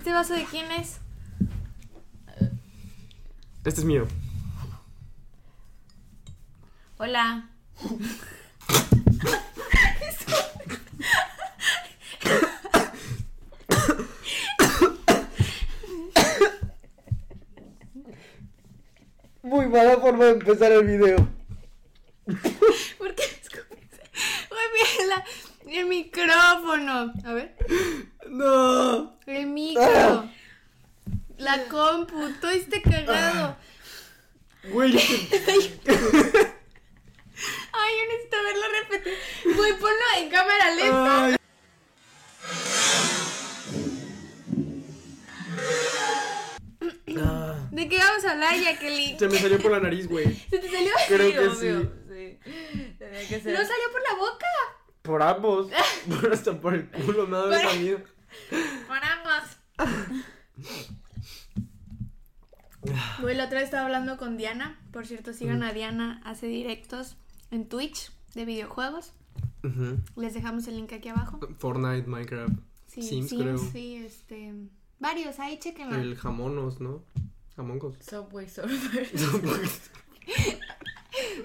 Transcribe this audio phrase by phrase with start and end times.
[0.00, 0.98] ¿Este vaso de quién es?
[3.66, 4.08] Este es mío.
[6.96, 7.50] Hola.
[19.42, 21.16] Muy mala forma de empezar el video.
[22.98, 24.02] ¿Por qué escupiste?
[24.50, 25.24] Muy bien, la-
[25.80, 27.12] el micrófono.
[27.24, 27.56] A ver.
[28.30, 29.16] No.
[29.26, 29.82] El micro.
[29.84, 30.30] Ah.
[31.38, 32.32] La compu.
[32.40, 33.56] Todo este cagado.
[34.70, 34.96] Güey.
[37.72, 39.14] Ay, yo necesito verlo repetir.
[39.56, 41.24] Güey, ponlo en cámara lenta.
[41.24, 41.36] Ay.
[47.18, 49.18] Ah, ¿De qué vamos a hablar, Jacqueline?
[49.18, 50.34] Se me salió por la nariz, güey.
[50.50, 50.92] ¿Se te salió?
[51.08, 51.88] Creo que obvio, sí.
[52.08, 52.38] sí.
[52.98, 53.52] Tenía que ser.
[53.54, 54.46] ¿No salió por la boca?
[55.02, 55.70] Por ambos.
[56.20, 58.00] Por hasta por el culo, nada de salido.
[58.86, 59.56] Por ambos.
[63.20, 64.78] Güey, la otra vez estaba hablando con Diana.
[64.92, 66.20] Por cierto, sigan a Diana.
[66.24, 67.16] Hace directos
[67.50, 69.12] en Twitch de videojuegos.
[70.16, 71.38] Les dejamos el link aquí abajo.
[71.58, 72.54] Fortnite, Minecraft.
[72.86, 73.58] Sí, Sims, Sims, creo.
[73.58, 74.54] sí, este.
[74.98, 75.96] Varios, ahí chequenlo.
[75.96, 77.04] El jamonos, ¿no?
[77.56, 77.96] Jamoncos.
[78.00, 79.08] Subway Surfer.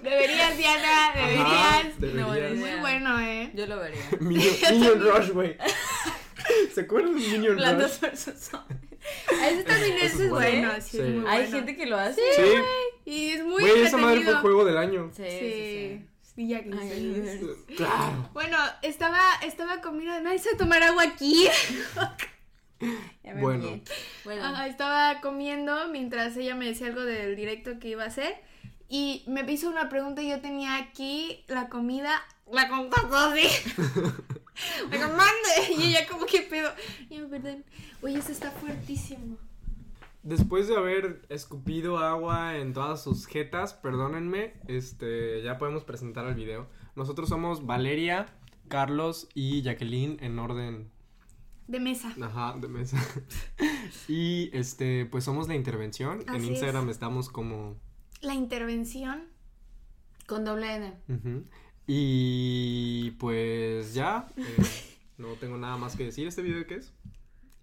[0.04, 2.00] Deberías, Diana, deberías.
[2.00, 2.28] deberías.
[2.28, 3.52] buena Muy bueno, eh.
[3.56, 4.02] Yo lo vería.
[4.20, 5.58] Minion, Minion Rush, güey.
[6.76, 8.28] ¿Se acuerdan de Minion Plantas versus.
[9.48, 10.68] Ese también es es bueno.
[10.70, 11.00] bueno, sí, Sí.
[11.00, 11.58] es muy Hay bueno.
[11.58, 12.22] gente que lo hace.
[12.36, 12.42] Sí.
[13.06, 15.12] Y es muy Güey, esa madre fue el juego del año.
[15.16, 16.06] Sí, sí, Sí.
[16.36, 16.70] Sí, ya que
[17.78, 18.30] Claro.
[18.34, 20.20] Bueno, estaba, estaba comiendo.
[20.20, 21.48] Nadie sabe tomar agua aquí.
[23.24, 23.64] Ya me Bueno.
[23.64, 23.82] pillé.
[24.26, 24.44] Bueno.
[24.44, 28.36] Ajá, estaba comiendo mientras ella me decía algo del directo que iba a hacer.
[28.90, 32.22] Y me hizo una pregunta y yo tenía aquí la comida.
[32.52, 33.48] La contacto así.
[34.90, 35.74] Me mande.
[35.78, 36.72] Y ella como que pedo.
[37.10, 37.64] Y yo, perdón.
[38.02, 39.38] Oye, eso está fuertísimo.
[40.24, 46.34] Después de haber escupido agua en todas sus jetas, perdónenme, este, ya podemos presentar el
[46.34, 46.68] video.
[46.96, 48.26] Nosotros somos Valeria,
[48.68, 50.90] Carlos y Jacqueline en orden,
[51.68, 52.12] De mesa.
[52.20, 52.98] ajá, de mesa.
[54.08, 56.24] y este, pues somos la intervención.
[56.28, 56.44] en es.
[56.44, 57.76] Instagram estamos como
[58.22, 59.26] La intervención.
[60.26, 60.94] Con doble N.
[61.86, 63.38] y pues
[63.96, 64.58] ya, eh,
[65.18, 66.28] no tengo nada más que decir.
[66.28, 66.92] ¿Este video de qué es?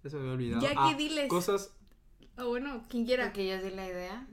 [0.03, 0.61] Ya se me había olvidado.
[0.61, 1.27] Jackie, Ah, diles.
[1.29, 1.71] Cosas.
[2.37, 3.25] O bueno, quien quiera.
[3.25, 4.27] Porque yo di la idea.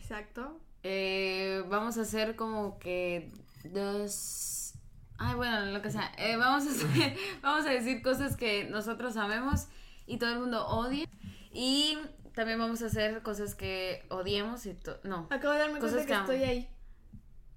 [0.00, 0.60] Exacto.
[0.82, 3.30] Eh, vamos a hacer como que
[3.64, 4.74] dos.
[5.16, 6.12] Ay, bueno, lo que sea.
[6.18, 9.68] Eh, vamos a hacer, vamos a decir cosas que nosotros amemos
[10.06, 11.08] y todo el mundo odie.
[11.52, 11.96] Y
[12.34, 16.24] también vamos a hacer cosas que odiemos y to- no, Acabo de darme Cosas cuenta
[16.24, 16.68] que que estoy ahí.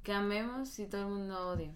[0.03, 1.74] que amemos y todo el mundo odie.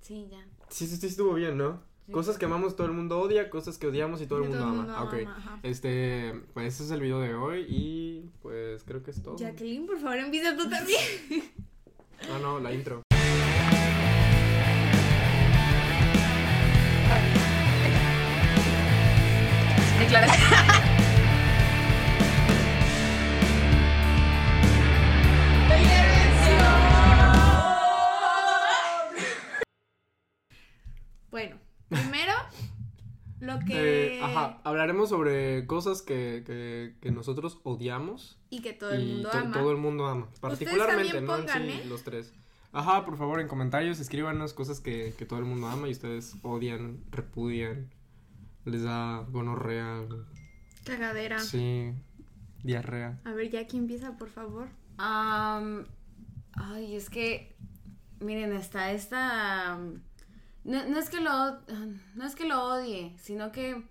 [0.00, 0.44] Sí, ya.
[0.68, 1.80] Sí, sí, sí, estuvo bien, ¿no?
[2.06, 2.12] Sí.
[2.12, 4.68] Cosas que amamos, todo el mundo odia, cosas que odiamos y todo el mundo todo
[4.72, 4.82] el ama.
[4.82, 5.14] mundo ok.
[5.26, 5.58] ama, ajá.
[5.62, 9.36] Este, pues ese es el video de hoy y pues creo que es todo.
[9.36, 11.00] Jacqueline, por favor, empieza tú también.
[12.32, 13.02] Ah, no, la intro.
[31.30, 31.56] Bueno,
[31.88, 32.32] primero,
[33.40, 34.18] lo que.
[34.18, 39.30] Eh, ajá, hablaremos sobre cosas que, que, que nosotros odiamos Y que todo el mundo
[39.32, 39.52] ama.
[39.52, 40.28] todo el mundo ama.
[40.40, 41.36] Particularmente, ¿no?
[41.36, 41.84] En sí, ¿eh?
[41.88, 42.32] los tres.
[42.72, 46.36] Ajá, por favor, en comentarios escríbanos cosas que, que todo el mundo ama y ustedes
[46.42, 47.90] odian, repudian,
[48.64, 50.04] les da gonorrea,
[50.84, 51.40] Cagadera.
[51.40, 51.92] sí,
[52.62, 53.18] diarrea.
[53.24, 54.68] A ver, Jackie, empieza, por favor.
[54.98, 55.84] Am,
[56.52, 57.56] ay, es que,
[58.20, 59.76] miren, está esta...
[60.64, 61.60] no, no es que lo,
[62.14, 63.82] no es que lo odie, sino que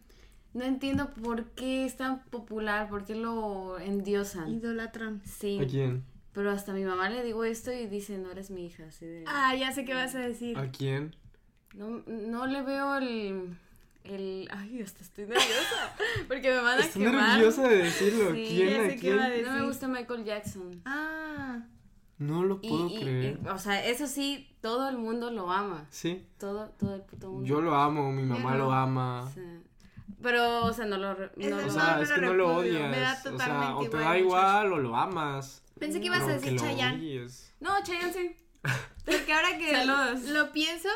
[0.54, 4.50] no entiendo por qué es tan popular, por qué lo endiosan.
[4.50, 5.22] Idolatran.
[5.26, 6.04] Sí, ¿A quién?
[6.34, 9.06] pero hasta a mi mamá le digo esto y dice, no eres mi hija, así
[9.06, 9.24] de...
[9.28, 10.58] Ah, ya sé qué vas a decir.
[10.58, 11.16] ¿A quién?
[11.74, 13.58] No, no le veo el...
[14.06, 15.96] el ay, hasta estoy nerviosa,
[16.28, 17.32] porque me van a Estoy quemar.
[17.38, 18.34] nerviosa de decirlo.
[18.34, 18.70] Sí, ¿Quién?
[18.70, 19.38] ya ¿A sé qué va a quién?
[19.40, 19.48] decir.
[19.52, 20.82] No me gusta Michael Jackson.
[20.86, 21.60] Ah,
[22.20, 23.40] No lo puedo y- creer.
[23.44, 25.88] y, o sea, eso sí, todo el mundo lo ama.
[25.90, 26.28] Sí.
[26.38, 27.48] Todo, todo el puto mundo.
[27.48, 29.24] Yo lo amo, mi mamá lo ama.
[29.24, 29.60] O sea,
[30.22, 31.12] pero, o sea, no lo.
[31.14, 32.92] Es No O lo- sea, no es lo que no lo odias.
[32.92, 35.64] me da o sea, totalmente o te igual, da igual o lo amas.
[35.80, 37.28] pensé que ibas no a decir Chayanne.
[37.62, 38.36] No, Chayanne sí.
[39.06, 39.86] Porque ahora que
[40.34, 40.90] lo pienso,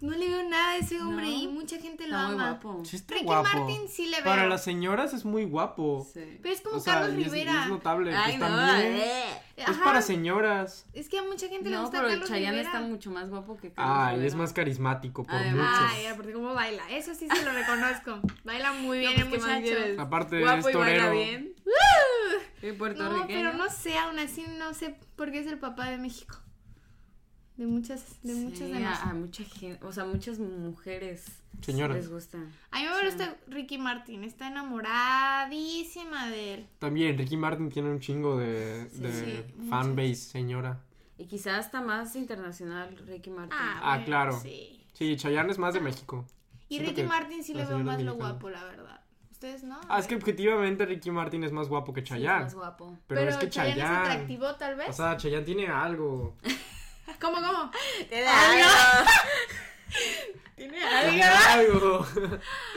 [0.00, 1.30] No le veo nada a ese hombre ¿No?
[1.32, 2.50] y mucha gente lo Está muy ama.
[2.52, 2.84] guapo.
[2.86, 3.48] Sí está Ricky guapo.
[3.58, 4.24] Martin sí le veo.
[4.24, 6.08] Para las señoras es muy guapo.
[6.12, 6.38] Sí.
[6.42, 7.64] Pero es como O sea, Carlos Rivera.
[7.64, 8.16] es notable.
[8.16, 8.56] Ay, pues no.
[8.56, 8.94] también.
[8.96, 9.24] eh.
[9.56, 9.84] Es Ajá.
[9.84, 10.86] para señoras.
[10.94, 12.68] Es que a mucha gente le gusta pero Carlos Chayanne Rivera.
[12.78, 15.80] está mucho más guapo que Carlos Ah, y es más carismático por Además.
[15.80, 15.92] mucho.
[15.94, 16.82] Ay, aparte cómo baila.
[16.90, 18.20] Eso sí se lo reconozco.
[18.44, 20.00] Baila muy bien No, el pues, ¿qué más muchacho.
[20.00, 21.12] Aparte Guapo es y baila torero.
[21.12, 21.54] bien.
[22.62, 23.26] Y No, puertorriqueño.
[23.28, 26.38] pero no sé, aún así no sé por qué es el papá de México.
[27.60, 29.10] De muchas, de muchas Sí, de a, nosotros.
[29.10, 31.26] a mucha gente, o sea, muchas mujeres
[31.60, 31.94] Señoras.
[31.98, 32.38] les gusta.
[32.70, 36.66] A mí me gusta Ricky Martin, está enamoradísima de él.
[36.78, 40.80] También Ricky Martin tiene un chingo de, Sí, de sí, fanbase, señora.
[41.18, 43.52] Y quizás hasta más internacional Ricky Martin.
[43.60, 44.40] Ah, Ah, bueno, claro.
[44.40, 44.86] Sí.
[44.94, 46.24] Sí, Chayanne es más de México.
[46.70, 49.00] Y Siento Ricky Martin sí le veo más lo guapo, la verdad.
[49.30, 49.78] ¿Ustedes no?
[49.88, 52.44] Ah, es que objetivamente Ricky Martin es más guapo que Sí, es Chayanne.
[52.44, 52.96] más guapo.
[53.06, 54.08] pero, es que Chayanne es Chayanne.
[54.12, 54.88] atractivo, tal vez.
[54.88, 56.36] o sea, Chayanne tiene algo.
[57.20, 57.70] ¿Cómo, cómo?
[58.08, 58.26] Tiene
[60.56, 60.78] Tiene
[61.08, 62.06] Tiene algo.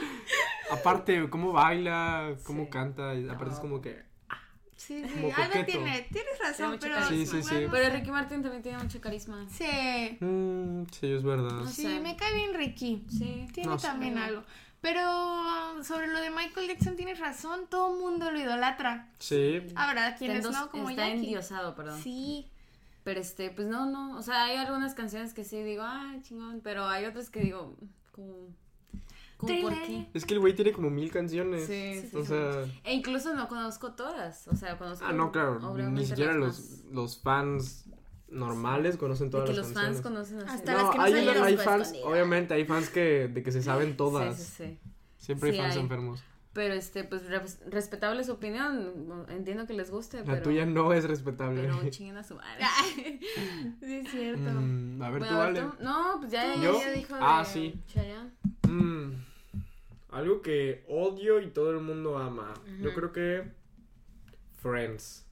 [0.70, 2.70] Aparte, cómo baila, cómo Sí.
[2.70, 3.12] canta.
[3.30, 4.02] Aparte es como que.
[4.76, 5.66] Sí, sí, Como algo coqueto.
[5.66, 6.08] tiene.
[6.12, 7.06] Tienes razón, pero.
[7.08, 7.66] Sí, sí, sí.
[7.70, 9.46] Pero Ricky Martin también tiene mucho carisma.
[9.50, 10.18] Sí.
[10.20, 11.50] mm, sí, es verdad.
[11.52, 12.00] No Sí, sé.
[12.00, 13.06] me cae bien Ricky.
[13.10, 13.46] Sí.
[13.52, 13.86] Tiene No sé.
[13.86, 14.42] también algo.
[14.80, 19.08] Pero sobre lo de Michael Jackson tienes razón, todo el mundo lo idolatra.
[19.18, 19.62] Sí.
[19.76, 21.20] Habrá quienes no, como está Jackie.
[21.20, 22.02] endiosado, perdón.
[22.02, 22.50] Sí.
[23.04, 24.16] Pero este, pues no, no.
[24.16, 26.60] O sea, hay algunas canciones que sí digo, ay, chingón.
[26.64, 27.76] Pero hay otras que digo,
[28.12, 28.48] como.
[29.36, 30.08] como ¿Por qué?
[30.14, 31.66] Es que el güey tiene como mil canciones.
[31.66, 32.28] Sí, sí, O sí.
[32.28, 32.64] sea.
[32.82, 34.48] E incluso no conozco todas.
[34.48, 35.04] O sea, conozco.
[35.06, 35.56] Ah, no, claro.
[35.70, 37.84] obviamente Ni siquiera los, los fans
[38.28, 40.02] normales conocen De todas que las los canciones.
[40.02, 40.48] fans conocen así.
[40.58, 43.62] Hasta no, las que no hay, hay fans, obviamente, hay fans que de que se
[43.62, 44.36] saben todas.
[44.36, 44.78] Sí, sí, sí.
[45.18, 45.80] Siempre hay fans hay.
[45.82, 46.22] enfermos.
[46.54, 49.26] Pero este, pues res- respetable su opinión.
[49.28, 50.42] Entiendo que les guste, La pero.
[50.42, 51.62] tuya no es respetable.
[51.62, 52.64] Pero chinguen a su madre.
[53.80, 54.50] Sí, es cierto.
[54.52, 55.66] Mm, a ver, Bueno, tú a ver, dale.
[55.76, 55.82] tú.
[55.84, 57.14] No, pues ya, ya, dijo.
[57.20, 57.80] Ah, de sí.
[58.68, 59.12] Mm,
[60.10, 62.54] algo que odio y todo el mundo ama.
[62.80, 63.50] Yo creo que
[64.62, 65.26] Friends.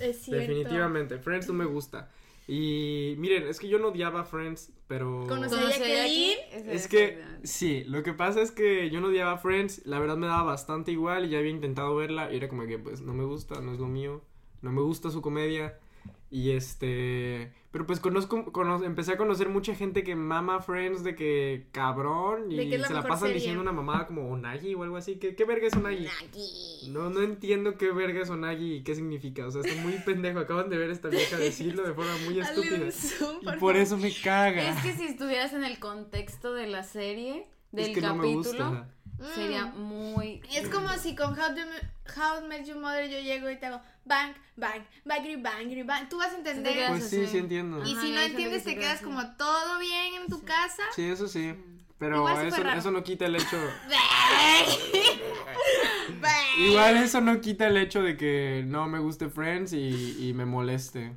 [0.00, 0.40] Es cierto.
[0.40, 1.18] Definitivamente.
[1.18, 2.10] Friends no me gusta.
[2.52, 5.24] Y miren, es que yo no odiaba Friends, pero...
[5.28, 6.38] Conocí- ¿Conocí a Jacqueline?
[6.68, 10.26] Es que, sí, lo que pasa es que yo no odiaba Friends, la verdad me
[10.26, 13.22] daba bastante igual y ya había intentado verla y era como que pues no me
[13.24, 14.22] gusta, no es lo mío,
[14.62, 15.78] no me gusta su comedia.
[16.28, 21.14] Y este, pero pues conozco, cono- empecé a conocer mucha gente que mama Friends de
[21.14, 23.34] que cabrón y que la se la pasan serie.
[23.34, 26.06] diciendo una mamada como Onagi o algo así, ¿qué, qué verga es Onagi?
[26.88, 30.40] No, no entiendo qué verga es Onagi y qué significa, o sea, está muy pendejo,
[30.40, 32.88] acaban de ver esta vieja decirlo de forma muy estúpida.
[33.54, 34.68] y por eso me caga.
[34.70, 38.22] Es que si estuvieras en el contexto de la serie, del Es que no me
[38.34, 38.86] capítulo,
[39.34, 39.78] sería Mm.
[39.80, 40.42] muy.
[40.52, 41.60] Es como si con How, to,
[42.20, 46.08] How Met Your Mother yo llego y te hago bang, bang, bangry, bangry, bang.
[46.08, 46.88] Tú vas a entender.
[46.88, 47.84] Pues sí, sí entiendo.
[47.84, 50.82] y Ajá, si no entiendes, te quedas queda como todo bien en tu casa.
[50.94, 51.54] Sí, eso sí.
[51.98, 53.56] Pero eso, eso no quita el hecho.
[56.20, 56.58] Bang.
[56.58, 60.46] Igual eso no quita el hecho de que no me guste Friends y, y me
[60.46, 61.12] moleste.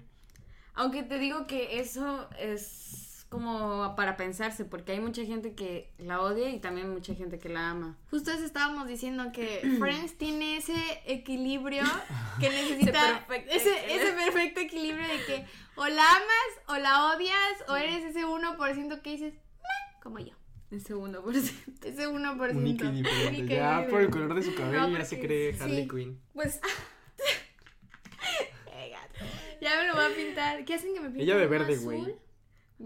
[0.75, 3.02] Aunque te digo que eso es
[3.33, 7.49] como para pensarse, porque hay mucha gente que la odia y también mucha gente que
[7.49, 7.97] la ama.
[8.11, 10.75] Justo eso estábamos diciendo que Friends tiene ese
[11.07, 11.81] equilibrio
[12.39, 13.25] que necesita.
[13.49, 18.23] ese, ese perfecto equilibrio de que o la amas o la odias o eres ese
[18.23, 20.35] 1% que dices, "Meh", como yo.
[20.69, 21.85] Ese 1%.
[21.85, 22.55] Ese 1%.
[22.55, 23.55] Único y diferente.
[23.55, 25.59] Ya por el color de su cabello No, ya se cree sí.
[25.59, 26.21] Harley Quinn.
[26.33, 26.61] Pues.
[29.59, 30.63] ya me lo voy a pintar.
[30.65, 31.23] ¿Qué hacen que me pinten?
[31.23, 32.22] Ella de verde, güey.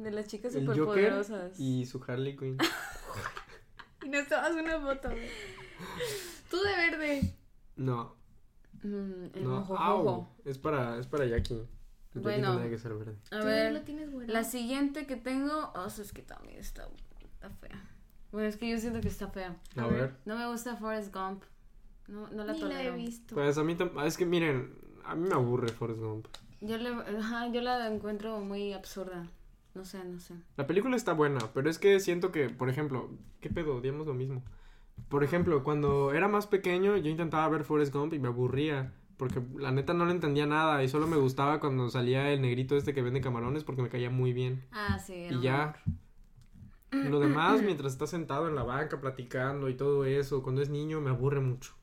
[0.03, 1.59] De las chicas El Joker superpoderosas.
[1.59, 2.57] y su Harley Quinn.
[4.05, 5.27] Y nos tomas una foto, güey.
[6.49, 7.35] Tú de verde.
[7.75, 8.15] No,
[8.83, 9.57] Mm, el no.
[9.75, 11.55] Au, es para, es para Jackie.
[12.13, 12.51] Jackie Bueno.
[12.51, 13.17] tendría que ser verde.
[13.31, 14.31] A ver, lo tienes güero.
[14.31, 15.71] la siguiente que tengo.
[15.75, 16.87] Oh, es que también está,
[17.23, 17.83] está fea.
[18.31, 19.55] Bueno, es que yo siento que está fea.
[19.77, 20.15] A ver.
[20.25, 21.43] No me gusta Forrest Gump.
[22.07, 23.33] No, no la Ni la he visto.
[23.33, 23.75] Pues a mí
[24.05, 24.73] es que miren,
[25.03, 26.27] a mí me aburre Forrest Gump.
[26.61, 29.27] Yo, le, ajá, yo la encuentro muy absurda.
[29.77, 30.33] No sé, no sé.
[30.57, 33.09] La película está buena, pero es que siento que, por ejemplo,
[33.41, 33.75] ¿qué pedo?
[33.77, 34.43] Odiamos lo mismo.
[35.09, 38.93] Por ejemplo, cuando era más pequeño, yo intentaba ver Forrest Gump y me aburría.
[39.17, 42.75] Porque la neta no le entendía nada y solo me gustaba cuando salía el negrito
[42.77, 44.63] este que vende camarones porque me caía muy bien.
[44.71, 45.27] Ah, sí.
[45.29, 45.75] Y ya.
[46.91, 51.01] Lo demás, mientras está sentado en la banca platicando y todo eso, cuando es niño,
[51.01, 51.75] me aburre mucho.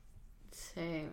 [0.51, 1.07] Sí.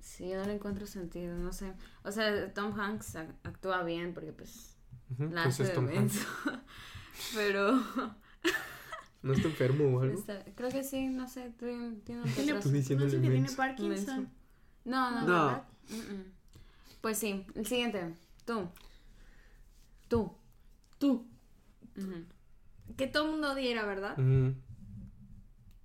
[0.00, 1.74] Sí, yo no le encuentro sentido, no sé.
[2.04, 4.75] O sea, Tom Hanks ac- actúa bien porque pues
[5.16, 6.26] Pues es Tom Hanks.
[7.34, 7.72] Pero
[9.22, 10.18] ¿No está enfermo o algo?
[10.18, 13.56] está- creo que sí, no sé, tiene, tiene un no sé que tiene menso.
[13.56, 13.88] Parkinson.
[13.88, 14.30] Menso.
[14.84, 15.26] No, no, No.
[15.26, 15.62] ¿verdad?
[17.00, 18.14] Pues sí, el siguiente.
[18.44, 18.68] Tú.
[20.08, 20.36] Tú.
[20.98, 21.26] Tú.
[22.96, 24.16] Que todo el mundo odiara, ¿verdad?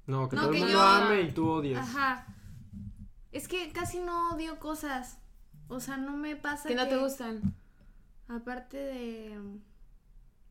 [0.07, 1.77] No, que No, todo el mundo yo- ame y tú odies.
[1.77, 2.27] Ajá.
[3.31, 5.17] Es que casi no odio cosas.
[5.67, 7.55] O sea, no me pasa Que no te gustan.
[8.35, 9.39] Aparte de...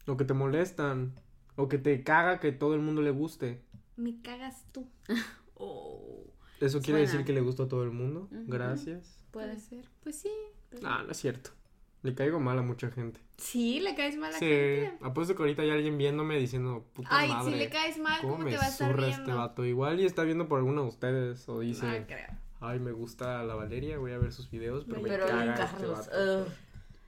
[0.07, 1.15] O que te molestan.
[1.57, 3.63] O que te caga que todo el mundo le guste.
[3.97, 4.89] Me cagas tú.
[5.63, 6.25] Oh,
[6.59, 7.13] ¿Eso quiere Suena.
[7.13, 8.29] decir que le gusta a todo el mundo?
[8.33, 8.45] Ujú.
[8.47, 9.23] Gracias.
[9.31, 9.85] puede ser.
[10.03, 10.31] Pues sí.
[10.83, 11.51] Ah, no es cierto.
[12.03, 13.21] Le caigo mal a mucha gente.
[13.37, 14.97] Sí, le caes mal a Sí, gente.
[15.03, 17.53] apuesto que ahorita hay alguien viéndome diciendo, puta Ay, madre.
[17.53, 19.23] si le caes mal, ¿Cómo ¿cómo, me te va a estar zurra viendo?
[19.25, 19.67] este vato?
[19.67, 21.47] Igual y está viendo por alguno de ustedes.
[21.51, 22.29] O dice, No creo.
[22.61, 25.55] ay, me gusta la Valeria, voy a ver sus videos, pero me Pero caga bien,
[25.63, 26.11] este vato.
[26.47, 26.47] ugh.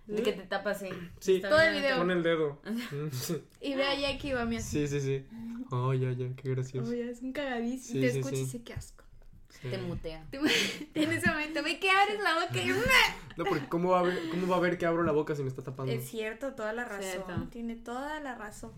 [0.06, 0.90] De que te tapas así.
[1.21, 1.40] Sí.
[1.40, 1.99] Todo el video.
[1.99, 2.61] Con el dedo.
[3.61, 4.87] Y ve a Jackie y va a mí así.
[4.87, 5.26] sí, sí, sí.
[5.71, 6.90] Oh, ya, ya, qué gracioso.
[6.90, 8.00] Oye, es un cagadísimo.
[8.00, 8.44] Sí, te sí, escuchas sí.
[8.44, 9.04] y sé qué asco.
[9.49, 9.68] Sí.
[9.71, 10.26] Te mutea.
[10.30, 10.38] Te-
[10.94, 12.68] en ese momento, ve que abres la boca y...
[13.37, 15.42] No, porque ¿cómo va, a ver, ¿cómo va a ver que abro la boca si
[15.42, 15.92] me está tapando?
[15.92, 17.02] Es cierto, toda la razón.
[17.25, 17.49] Cierto.
[17.50, 18.73] Tiene toda la razón.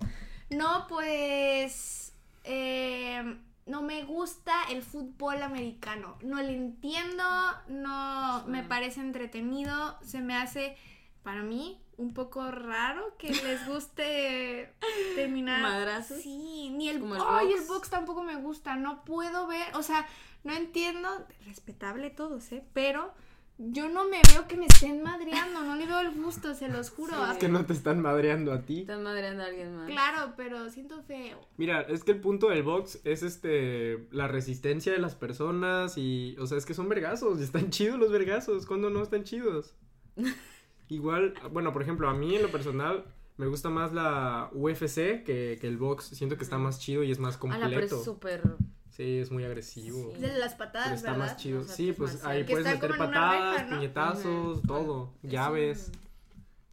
[0.50, 2.12] No, pues.
[2.44, 6.18] eh, no me gusta el fútbol americano.
[6.22, 7.24] No lo entiendo,
[7.68, 9.98] no me parece entretenido.
[10.02, 10.76] Se me hace,
[11.24, 14.72] para mí, un poco raro que les guste
[15.16, 15.60] terminar.
[15.62, 16.20] ¿Madrazos?
[16.22, 17.60] Sí, ni el, Como el ay, box.
[17.60, 18.76] el box tampoco me gusta.
[18.76, 20.06] No puedo ver, o sea,
[20.44, 21.08] no entiendo.
[21.46, 22.62] Respetable todos, ¿eh?
[22.72, 23.12] Pero.
[23.56, 26.90] Yo no me veo que me estén madreando, no le veo el gusto, se los
[26.96, 27.14] juro.
[27.14, 27.30] Sí.
[27.34, 28.80] Es que no te están madreando a ti.
[28.80, 29.88] Estás madreando a alguien más.
[29.88, 31.38] Claro, pero siento feo.
[31.56, 36.34] Mira, es que el punto del box es este la resistencia de las personas y,
[36.40, 39.76] o sea, es que son vergazos, y están chidos los vergazos, cuando no están chidos.
[40.88, 43.04] Igual, bueno, por ejemplo, a mí en lo personal
[43.36, 47.10] me gusta más la UFC que, que el box, siento que está más chido y
[47.10, 47.96] es más Ah, pero completo.
[47.98, 48.42] es súper.
[48.90, 50.12] Sí, es muy agresivo.
[50.14, 50.20] Sí.
[50.20, 51.26] De las patadas, Pero está ¿verdad?
[51.26, 51.60] más chido.
[51.60, 53.76] O sea, sí, pues ahí puedes meter patadas, reja, ¿no?
[53.76, 55.88] puñetazos, todo, Es llaves.
[55.92, 56.04] un-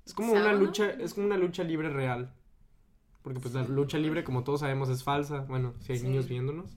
[0.05, 2.31] Es como una lucha, es como una lucha libre real.
[3.23, 5.41] Porque pues la lucha libre, como todos sabemos, es falsa.
[5.47, 6.07] Bueno, si hay Sí.
[6.07, 6.75] niños viéndonos.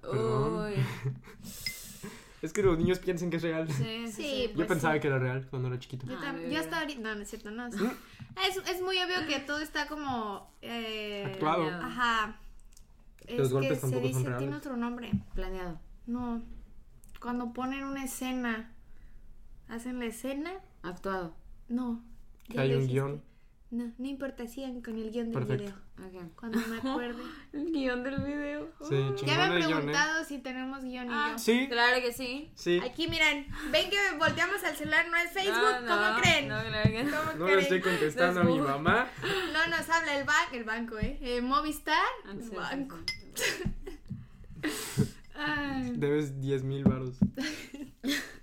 [0.00, 0.66] Perdón.
[0.66, 0.74] Uy.
[2.42, 3.68] Es que los niños piensan que es real.
[3.70, 4.46] Sí, sí, Sí, sí.
[4.50, 5.00] Yo Pues pensaba sí.
[5.00, 6.06] que era real cuando era chiquito.
[6.06, 7.00] Yo, Ah, tam- mi yo hasta ahorita.
[7.00, 7.66] No, no es cierto, no.
[7.66, 10.50] Es, es, es muy obvio que todo está como.
[10.62, 11.64] Eh, Actuado.
[11.64, 11.84] planeado.
[11.84, 12.36] Ajá.
[13.28, 14.38] Los es golpes que se tampoco son dice, reales.
[14.38, 15.10] tiene otro nombre.
[15.34, 15.80] Planeado.
[16.06, 16.42] No.
[17.20, 18.72] Cuando ponen una escena.
[19.68, 20.52] ¿Hacen la escena?
[20.82, 21.34] Actuado.
[21.68, 22.02] No.
[22.56, 22.92] Hay un dijiste.
[22.92, 23.22] guion.
[23.70, 25.74] No, no importa, sigan con el guion del Perfecto.
[25.98, 26.30] video.
[26.36, 27.22] Cuando me acuerde.
[27.52, 28.70] El guion del video.
[28.88, 28.96] Sí,
[29.26, 29.64] ya me han ¿eh?
[29.66, 31.38] preguntado si tenemos guion y Ah, yo.
[31.38, 32.50] Sí, Claro que sí.
[32.54, 32.80] sí.
[32.82, 36.48] Aquí miren, ven que volteamos al celular, no es Facebook, No, no, ¿cómo creen?
[36.48, 37.16] No, claro que no.
[37.32, 39.06] ¿Cómo No le estoy contestando a mi mamá.
[39.52, 41.18] No nos habla el banco, el banco, ¿eh?
[41.20, 41.96] Eh, Movistar,
[42.26, 42.96] Ah, sí, banco.
[43.34, 43.64] sí.
[45.94, 47.16] Debes 10 mil varos.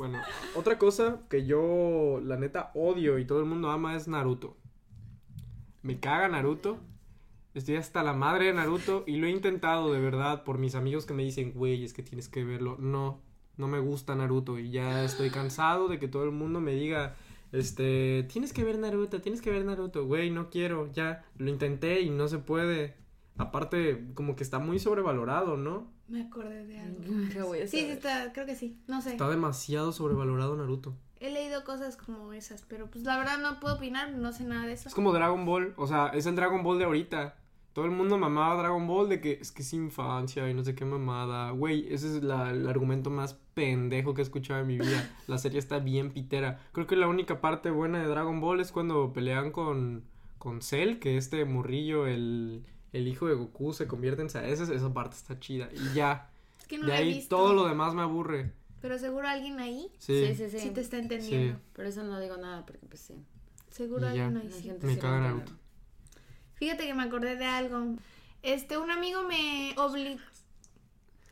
[0.00, 0.18] Bueno,
[0.54, 4.56] otra cosa que yo, la neta, odio y todo el mundo ama es Naruto.
[5.82, 6.78] Me caga Naruto.
[7.52, 11.04] Estoy hasta la madre de Naruto y lo he intentado de verdad por mis amigos
[11.04, 12.78] que me dicen, güey, es que tienes que verlo.
[12.78, 13.20] No,
[13.58, 17.14] no me gusta Naruto y ya estoy cansado de que todo el mundo me diga,
[17.52, 20.06] este, tienes que ver Naruto, tienes que ver Naruto.
[20.06, 22.94] Güey, no quiero, ya lo intenté y no se puede.
[23.40, 25.90] Aparte, como que está muy sobrevalorado, ¿no?
[26.08, 27.02] me acordé de algo.
[27.32, 29.10] ¿Qué voy a Sí, sí está, creo que sí, no sé.
[29.12, 30.94] Está demasiado sobrevalorado Naruto.
[31.20, 34.66] He leído cosas como esas, pero pues la verdad no puedo opinar, no sé nada
[34.66, 34.88] de eso.
[34.88, 37.36] Es como Dragon Ball, o sea, es el Dragon Ball de ahorita.
[37.72, 40.74] Todo el mundo mamaba Dragon Ball de que es que es infancia y no sé
[40.74, 41.52] qué mamada.
[41.52, 45.08] Güey, ese es la- el argumento más pendejo que he escuchado en mi vida.
[45.28, 46.58] La serie está bien pitera.
[46.72, 50.02] Creo que la única parte buena de Dragon Ball es cuando pelean con,
[50.38, 54.72] con Cell, que este morrillo, el, el hijo de Goku, se convierte en Saiyajin.
[54.74, 55.68] Esa, parte está chida.
[55.72, 56.30] Y ya.
[56.60, 57.36] Es que no de ahí visto.
[57.36, 58.52] todo lo demás me aburre.
[58.80, 60.58] Pero seguro alguien ahí Sí, Sí, sí, sí.
[60.58, 61.58] sí te está entendiendo.
[61.58, 61.64] Sí.
[61.74, 63.14] Por eso no digo nada, porque pues sí.
[63.70, 64.26] Seguro Y ya.
[64.26, 64.62] alguien ahí La sí.
[64.62, 65.52] gente Me caga Naruto.
[66.54, 67.96] Fíjate que me acordé de algo.
[68.42, 70.20] Este, un amigo me obligó.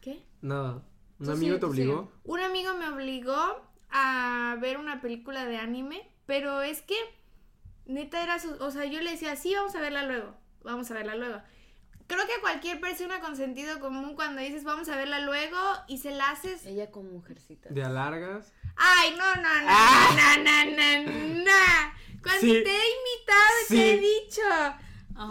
[0.01, 0.23] ¿Qué?
[0.43, 0.83] Nada.
[1.19, 2.13] ¿Un amigo sí, te obligó?
[2.25, 3.37] Un amigo me obligó
[3.91, 6.95] a ver una película de anime, pero es que
[7.87, 10.35] neta era su, o sea, yo le decía, "Sí, vamos a verla luego.
[10.69, 11.43] Vamos a verla luego."
[12.07, 15.59] Creo que a cualquier persona con sentido común cuando dices, "Vamos a verla luego"
[15.89, 17.69] y se la haces, Ella con mujercita.
[17.71, 18.53] ¿De alargas?
[18.77, 20.37] "Ay, no, no, no, Ah.
[20.39, 22.63] no, no, no, no." Cuando Sí.
[22.65, 24.07] te he invitado te he Sí.
[24.25, 24.43] dicho.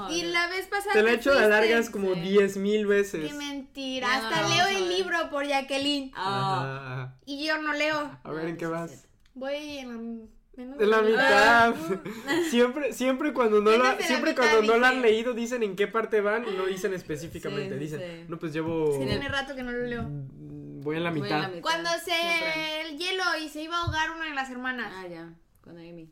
[0.10, 2.20] Y la vez pasada Te lo he hecho de alargas como Sí.
[2.20, 3.26] 10 mil veces.
[3.32, 4.08] Qué mentira.
[4.08, 6.12] No Hasta la leo el libro por Jacqueline.
[6.16, 7.14] Ah.
[7.26, 8.20] Y yo no leo.
[8.24, 8.92] A ver, ¿en qué sí, vas?
[8.92, 8.98] sí.
[9.34, 10.28] Voy en la,
[10.58, 11.76] menos En la de mitad.
[12.50, 15.64] siempre, siempre cuando no la, de la siempre mitad, cuando no la han leído dicen
[15.64, 17.76] en qué parte van y no dicen específicamente.
[17.76, 18.26] Sí, dicen, sí.
[18.28, 20.04] no pues llevo Sí, tiene rato que no lo leo.
[20.04, 21.42] mm, voy en la en mitad.
[21.42, 21.62] la mitad.
[21.62, 24.92] Cuando se el hielo y se iba a ahogar una de las hermanas.
[24.96, 25.34] Ah, ya.
[25.62, 26.12] Con Amy.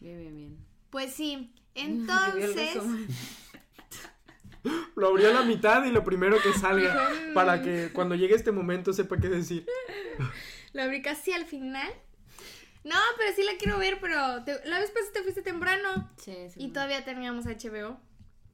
[0.00, 0.58] Bien, bien, bien.
[0.90, 1.52] Pues sí.
[1.74, 2.78] Entonces,
[4.96, 7.10] Lo abrió a la mitad y lo primero que salga.
[7.34, 9.66] para que cuando llegue este momento sepa qué decir.
[10.72, 11.92] la abrí casi al final.
[12.84, 16.10] No, pero sí la quiero ver, pero te- la vez pasada te fuiste temprano.
[16.18, 16.62] Sí, sí.
[16.62, 17.98] Y todavía teníamos HBO.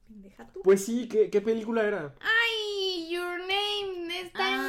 [0.08, 0.60] Pendeja tú.
[0.62, 2.14] Pues sí, ¿qué, qué película era?
[2.20, 4.60] Ay, Your Name está en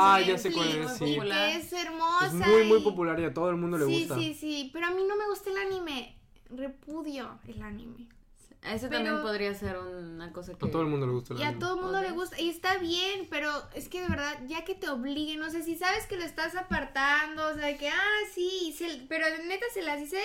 [0.00, 1.18] Ah, ya sé cuál es, sí.
[1.20, 2.26] que es hermosa.
[2.26, 4.16] Es muy, muy y- popular y a todo el mundo le sí, gusta.
[4.16, 6.16] Sí, sí, pero a mí no me gusta el anime.
[6.50, 8.08] Repudio el anime.
[8.62, 10.66] Ese Pero- también podría ser una cosa que.
[10.66, 12.40] A todo el mundo le gusta el Y a todo el mundo le gusta.
[12.40, 15.76] Y está bien, pero es que de verdad, ya que te obliguen, no sé, si
[15.76, 19.82] sabes que lo estás apartando, o sea, de que, ah, sí, se- pero neta se
[19.82, 20.20] las hice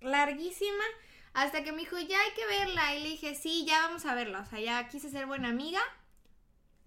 [0.00, 0.84] larguísima.
[1.32, 2.96] Hasta que me dijo, ya hay que verla.
[2.96, 4.40] Y le dije, sí, ya vamos a verla.
[4.40, 5.80] O sea, ya quise ser buena amiga.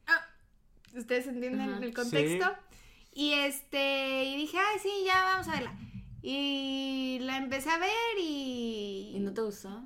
[0.07, 0.25] Ah,
[0.95, 2.51] Ustedes entienden el contexto.
[3.13, 5.75] Y este, y dije, ay, sí, ya vamos a verla.
[6.21, 9.13] Y la empecé a ver y.
[9.15, 9.83] ¿Y no te gustó?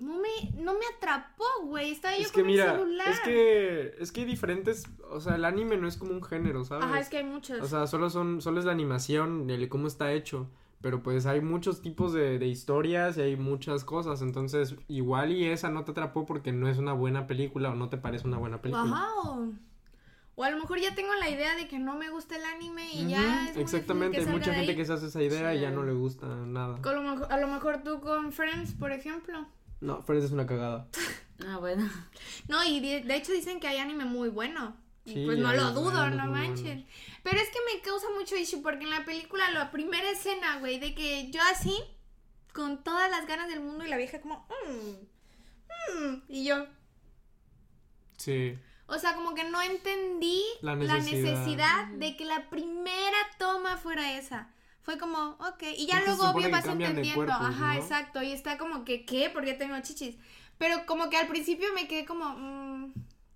[0.00, 1.90] No me, no me atrapó, güey.
[1.90, 3.08] Estaba yo Es que con mira, el celular.
[3.08, 6.64] es que es que hay diferentes, o sea, el anime no es como un género,
[6.64, 6.84] ¿sabes?
[6.84, 7.60] Ajá, es que hay muchos.
[7.60, 10.48] O sea, solo son solo es la animación, el cómo está hecho,
[10.84, 15.46] pero pues hay muchos tipos de, de historias y hay muchas cosas, entonces igual y
[15.46, 18.36] esa no te atrapó porque no es una buena película o no te parece una
[18.36, 19.02] buena película.
[20.36, 22.92] O, a lo mejor ya tengo la idea de que no me gusta el anime
[22.92, 25.84] y ya es Exactamente, hay mucha gente que se hace esa idea y ya no
[25.84, 26.80] le gusta nada.
[26.82, 29.46] A lo, mejor, a lo mejor tú con Friends, por ejemplo.
[29.80, 30.88] No, Friends es una cagada.
[31.48, 31.90] Ah, bueno.
[32.46, 34.76] No, y de, de hecho dicen que hay anime muy bueno.
[35.04, 36.86] Y Sí, pues no lo dudo, no manchen.
[37.24, 40.78] Pero es que me causa mucho issue porque en la película, la primera escena, güey,
[40.78, 41.76] de que yo así,
[42.52, 46.66] con todas las ganas del mundo y la vieja como, "Mm, mm", y yo,
[48.16, 48.56] Sí.
[48.86, 54.53] O sea, como que no entendí La necesidad, de que la primera toma fuera esa.
[54.84, 55.62] Fue como, ok.
[55.76, 57.14] Y ya Es que luego, obvio, que vas entendiendo.
[57.26, 57.80] cuerpos, Ajá, ¿no?
[57.80, 58.22] exacto.
[58.22, 59.30] Y está como que, ¿qué?
[59.32, 60.16] Porque tengo chichis.
[60.58, 62.92] Pero como que al principio me quedé como, mm,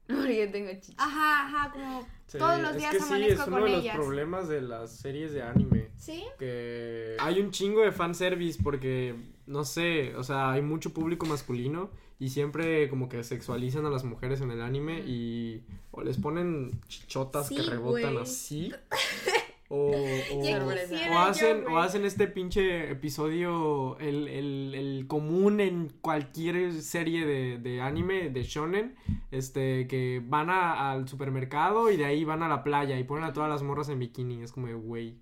[0.07, 0.95] Porque tengo chichis.
[0.99, 3.77] ajá, ajá, como Sí, todos los es días que sí, amanezco es uno con de
[3.77, 5.89] los problemas de las series de anime.
[5.97, 6.25] ¿Sí?
[6.39, 9.15] que hay un chingo de fanservice porque,
[9.47, 11.91] no sé, o sea, hay mucho público masculino
[12.21, 16.81] y siempre como que sexualizan a las mujeres en el anime y o les ponen
[16.89, 18.23] chichotas que Sí, rebotan güey.
[18.23, 18.73] así
[19.71, 27.27] o, yo, hacen, o hacen este pinche episodio, el, el, el común en cualquier serie
[27.27, 28.97] de, de anime, de shonen,
[29.31, 33.25] este, que van a- al supermercado y de ahí van a la playa y ponen
[33.25, 34.43] a todas las morras en bikini.
[34.43, 35.19] Es como, de, güey,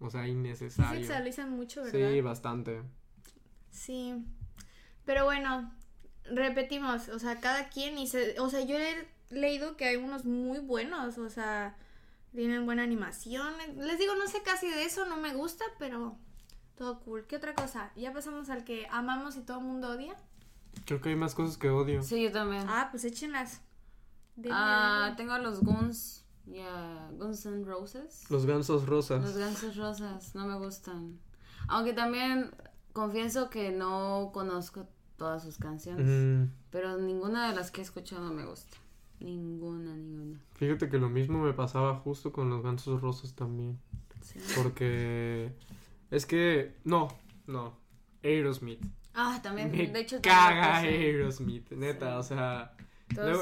[0.00, 1.00] o sea, Sí innecesario.
[1.00, 2.10] sexualizan mucho, ¿verdad?
[2.12, 2.82] Sí, bastante.
[3.70, 4.22] Sí.
[5.06, 5.72] Pero bueno,
[6.30, 10.24] repetimos, o sea, cada quien y se, o sea, yo he leído que hay unos
[10.24, 11.76] muy buenos, o sea,
[12.36, 13.52] tienen buena animación.
[13.76, 16.16] Les digo, no sé casi de eso, no me gusta, pero
[16.76, 17.26] todo cool.
[17.26, 17.90] ¿Qué otra cosa?
[17.96, 20.14] Ya pasamos al que amamos y todo el mundo odia.
[20.84, 22.02] Creo que hay más cosas que odio.
[22.02, 22.64] Sí, yo también.
[22.68, 23.62] Ah, pues échenlas.
[24.50, 26.24] Ah, tengo a los Guns.
[26.46, 28.30] Ya, Guns N' Roses.
[28.30, 29.22] Los gansos rosas.
[29.22, 31.18] Los gansos rosas no me gustan.
[31.66, 32.54] Aunque también
[32.92, 36.06] confieso que no conozco todas sus canciones.
[36.06, 38.76] Mm, Pero ninguna de las que he escuchado me gusta.
[39.20, 40.38] Ninguna, ninguna.
[40.54, 43.78] fíjate que lo mismo me pasaba justo con los gansos rosas también.
[44.20, 44.38] Sí.
[44.56, 45.52] Porque
[46.10, 47.08] es que, no,
[47.46, 47.78] no.
[48.22, 48.84] Aerosmith.
[49.14, 49.70] Ah, también.
[49.70, 50.78] Me de hecho, caga.
[50.78, 52.18] Aerosmith, neta, Sí.
[52.18, 52.72] o sea.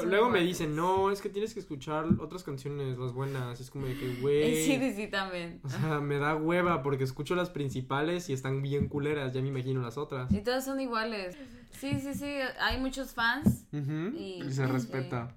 [0.05, 3.59] Luego, me dicen, no, es que tienes que escuchar otras canciones, las buenas.
[3.59, 4.55] Es como de que, güey.
[4.65, 5.59] Sí, sí, sí, también.
[5.63, 9.47] O sea, me da hueva porque escucho las principales y están bien culeras, ya me
[9.49, 10.31] imagino las otras.
[10.31, 11.35] Y todas son iguales.
[11.71, 12.35] Sí, sí, sí.
[12.59, 13.65] Hay muchos fans.
[13.73, 15.35] Ujú, Y- y se respeta.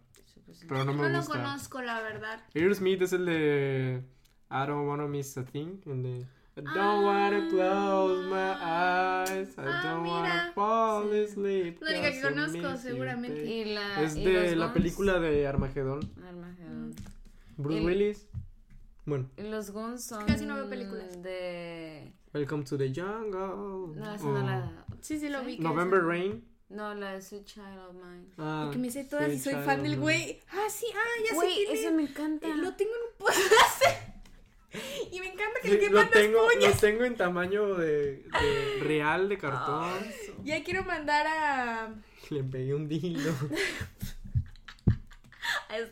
[0.48, 0.64] Pues.
[0.68, 1.34] Pero no No me lo gusta.
[1.34, 2.40] conozco, la verdad.
[2.54, 4.02] Aerosmith es el de
[4.50, 5.80] I don't wanna miss a thing.
[5.86, 7.00] El de I don't Ah.
[7.04, 9.50] wanna close my eyes.
[9.50, 10.14] I Ah, don't mira.
[10.16, 11.24] wanna fall Sí.
[11.24, 11.80] asleep.
[11.82, 13.44] La única que conozco, seguramente.
[13.44, 16.00] Y la, Es y de los la Guns- película de Armagedón.
[16.26, 16.94] Armagedón.
[17.56, 18.28] Bruce El- Willis.
[19.06, 20.26] Bueno, Y los Guns son.
[20.26, 21.22] Casi no veo películas.
[21.22, 22.12] De.
[22.34, 23.96] Welcome to the Jungle.
[24.00, 24.32] No, esa Oh.
[24.32, 24.84] no la.
[25.00, 25.46] Sí, sí lo ¿Sí?
[25.46, 25.58] vi.
[25.60, 26.44] November Rain.
[26.68, 28.26] No, la de Sweet Child of Mine.
[28.36, 30.40] Ah, Y que me sé todas y soy Child fan del güey.
[30.50, 31.92] Ah, sí, ah, ya Güey, sé quién ese es.
[31.94, 32.46] me encanta.
[32.48, 33.48] Eh, Lo tengo en un poste.
[35.12, 38.78] y me encanta que Sí, le lo mandas tengo, lo tengo en tamaño de, de
[38.82, 39.84] real de cartón.
[39.84, 39.98] Ah.
[40.44, 41.94] Ya quiero mandar a.
[42.30, 43.32] Le pegué un dildo.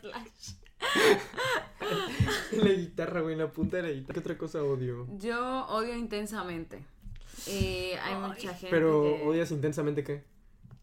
[0.01, 0.53] Slash.
[2.51, 4.13] En la guitarra, güey, en la punta de la guitarra.
[4.13, 5.07] ¿Qué otra cosa odio?
[5.17, 6.83] Yo odio intensamente.
[7.47, 8.67] Y hay mucha gente.
[8.69, 9.23] Pero que...
[9.25, 10.23] odias intensamente qué?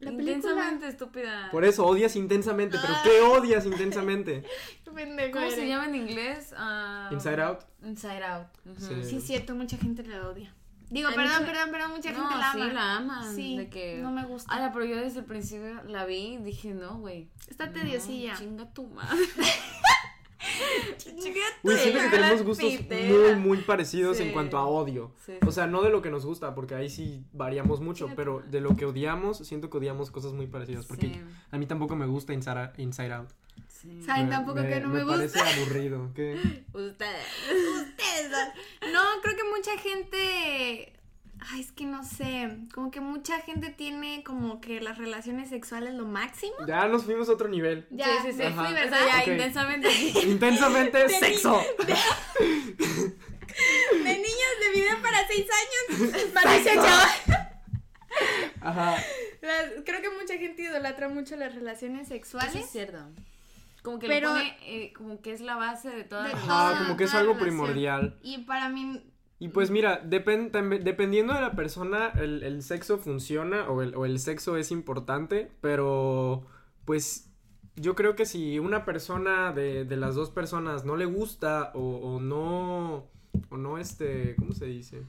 [0.00, 0.32] La película.
[0.36, 1.48] Intensamente estúpida.
[1.50, 3.00] Por eso, odias intensamente, pero Ah.
[3.04, 4.44] ¿qué odias intensamente?
[5.32, 6.54] ¿Cómo se llama en inglés?
[6.56, 7.60] Ah, Inside Out.
[7.82, 8.46] Inside Out.
[8.78, 9.04] Sí.
[9.04, 10.54] Sí, es cierto, mucha gente la odia.
[10.90, 12.52] Digo, Hay perdón, mucha- perdón, perdón, mucha no, gente la ama.
[12.68, 13.34] sí, la aman.
[13.36, 13.98] Sí, de que...
[14.02, 14.52] no me gusta.
[14.52, 17.30] Ahora, pero yo desde el principio la vi y dije, no, güey.
[17.48, 18.34] Está no, tediosilla.
[18.36, 19.18] chinga tu madre.
[21.62, 25.12] Uy, siento que tenemos gustos muy, muy parecidos en cuanto a odio.
[25.24, 28.42] Sí, O sea, no de lo que nos gusta, porque ahí sí variamos mucho, pero
[28.50, 30.86] de lo que odiamos, siento que odiamos cosas muy parecidas.
[30.86, 33.28] Porque Sí, a mí tampoco me gusta Inside, Inside Out.
[33.68, 34.02] sí.
[34.02, 35.16] Saben tampoco que no me, gusta.
[35.16, 36.10] parece aburrido.
[36.14, 36.34] ¿qué?
[36.72, 37.26] Ustedes.
[37.76, 38.30] Ustedes
[38.92, 40.92] No, creo que mucha gente.
[41.50, 42.56] Ay, es que no sé.
[42.72, 46.54] Como que mucha gente tiene como que las relaciones sexuales lo máximo.
[46.66, 47.86] Ya nos fuimos a otro nivel.
[47.90, 48.38] Ya, Sí, sí, sí.
[48.38, 49.88] ya intensamente.
[50.26, 51.60] Intensamente sexo.
[51.86, 51.94] De
[54.14, 55.46] niños de video para seis
[56.00, 56.30] años.
[56.34, 56.82] Para 18.
[58.60, 58.96] Ajá.
[59.42, 62.54] Las- creo que mucha gente idolatra mucho las relaciones Eso sexuales.
[62.56, 62.98] es cierto.
[63.82, 66.38] Como que Pero- lo pone, eh, como que es la base de toda De la
[66.38, 67.56] Ajá, como que es algo relación.
[67.58, 68.18] primordial.
[68.22, 69.02] Y para mí.
[69.38, 73.94] Y pues mira, depen- tambe- dependiendo de la persona, el, el sexo funciona o el,
[73.94, 76.46] o el sexo es importante, pero
[76.84, 77.30] pues
[77.76, 81.80] yo creo que si una persona de, de las dos personas no le gusta o,
[81.96, 83.06] o no,
[83.50, 85.02] o no este, ¿cómo se dice?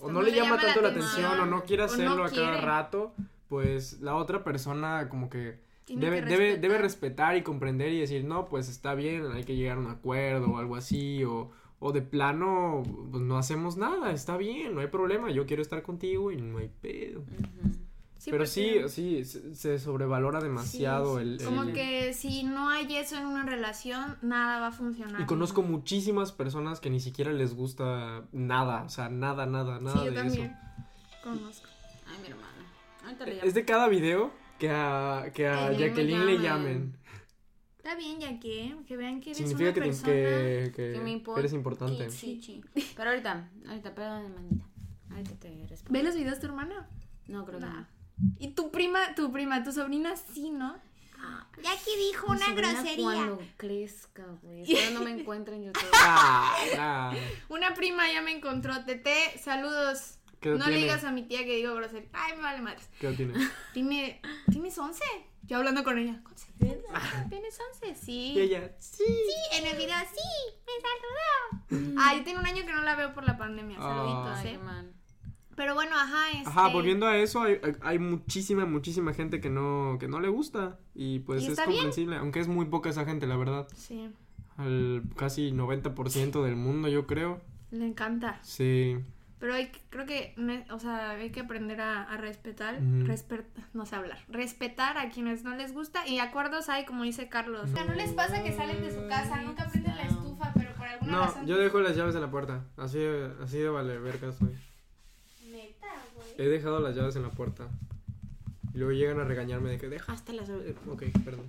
[0.00, 3.12] O no, le llama tanto la atención o no quiere no hacerlo a cada rato,
[3.48, 6.80] pues la otra persona como que debe, que debe, debe respetar.
[6.82, 10.52] respetar y comprender y decir, no, pues está bien, hay que llegar a un acuerdo
[10.52, 11.50] o algo así, o,
[11.86, 15.82] o de plano, pues no hacemos nada, está bien, no hay problema, yo quiero estar
[15.82, 17.22] contigo y no hay pedo.
[18.16, 22.70] Sí, Pero porque- sí, sí, se, sobrevalora demasiado Sí, el, Como el- que si no
[22.70, 25.20] hay eso en una relación, nada va a funcionar.
[25.20, 29.98] Y conozco muchísimas personas que ni siquiera les gusta nada, o sea, nada, nada, nada
[29.98, 30.44] Sí, yo de también.
[30.46, 31.22] eso.
[31.22, 31.68] Conozco.
[32.06, 32.48] Ay, mi hermana.
[33.04, 33.46] Ahorita le llamo.
[33.46, 36.96] Es de cada video que a, que a Jacqueline le llamen.
[37.84, 40.06] Está bien, ya que, que vean que eres Significa una que, persona.
[40.12, 41.40] que, que- que me que importa.
[41.40, 42.10] eres importante.
[42.10, 42.62] Sí, sí.
[42.96, 44.64] Pero ahorita, ahorita, perdón, manita.
[45.10, 45.92] Ahorita te respondo.
[45.98, 46.88] ¿Ve los videos tu hermana?
[47.28, 47.80] No, creo que Nah.
[47.80, 47.86] no.
[48.38, 50.76] Y tu prima, tu prima, tu sobrina sí, ¿no?
[51.62, 54.62] Jackie dijo Mi sobrina Cuando crezca, güey.
[54.72, 55.88] Espero no me encuentre en YouTube.
[55.94, 57.14] Ah, ah.
[57.50, 58.82] Una prima ya me encontró.
[58.86, 60.18] Tete, saludos.
[60.40, 60.82] ¿Qué edad No le tiene?
[60.86, 62.08] digas a mi tía que digo grosería.
[62.14, 62.88] Ay, me vale madres.
[62.98, 63.34] ¿Qué tiene?
[63.74, 64.20] Tiene,
[64.50, 65.02] ¿Tienes 11?
[65.46, 66.20] Yo hablando con ella.
[66.58, 67.94] ¿Tienes 11?
[67.94, 68.32] Sí.
[68.34, 69.04] Y ella, sí.
[69.06, 72.00] Sí, en el video sí, me saludó.
[72.00, 73.76] Ay, tengo un año que no la veo por la pandemia.
[73.78, 74.40] Saluditos, Ah.
[74.42, 74.90] Ay, eh.
[75.56, 76.48] Pero bueno, ajá, este...
[76.48, 80.78] Ajá, volviendo a eso, hay, hay muchísima, muchísima gente que no, que no le gusta.
[80.94, 81.66] Y pues Y es bien.
[81.70, 83.68] comprensible, aunque es muy poca esa gente, la verdad.
[83.76, 84.10] Sí,
[84.56, 87.40] Al casi 90% del mundo, yo creo.
[87.70, 88.40] le encanta.
[88.42, 88.96] Sí.
[89.44, 93.04] Pero hay que- creo que, ne- o sea, hay que aprender a, a respetar, Ujú.
[93.04, 97.28] respe- no sé hablar, respetar a quienes no les gusta y acuerdos hay, como dice
[97.28, 97.68] Carlos.
[97.70, 100.72] O sea, no les pasa que salen de su casa, nunca prenden la estufa, pero
[100.72, 101.46] por alguna No, razón...
[101.46, 102.64] yo dejo las llaves en la puerta.
[102.78, 104.48] Así de, así de vale, verga soy.
[105.50, 106.28] Neta, güey.
[106.38, 107.68] He dejado las llaves en la puerta.
[108.72, 110.74] Y luego llegan a regañarme de que dejaste las llaves.
[110.88, 111.44] Ok, perdón.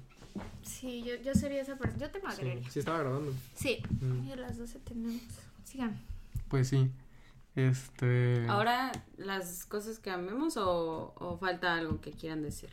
[0.64, 2.70] Sí, yo, yo sería esa persona, yo te Sí, madrearía.
[2.70, 3.32] sí estaba grabando.
[3.56, 3.82] Sí.
[4.02, 4.28] Mm.
[4.28, 5.22] Y a las 12 tenemos.
[5.64, 5.98] Sigan.
[6.50, 6.92] Pues sí.
[7.56, 8.46] Este.
[8.50, 12.70] Ahora, las cosas que amemos o, o falta algo que quieran decir.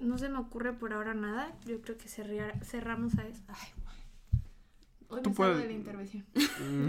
[0.00, 1.52] No se me ocurre por ahora nada.
[1.66, 3.40] Yo creo que cerrar- cerramos a eso.
[3.48, 3.68] Ay,
[5.08, 6.24] Hoy Tú me salgo puedes- de la intervención.
[6.34, 6.88] Mm,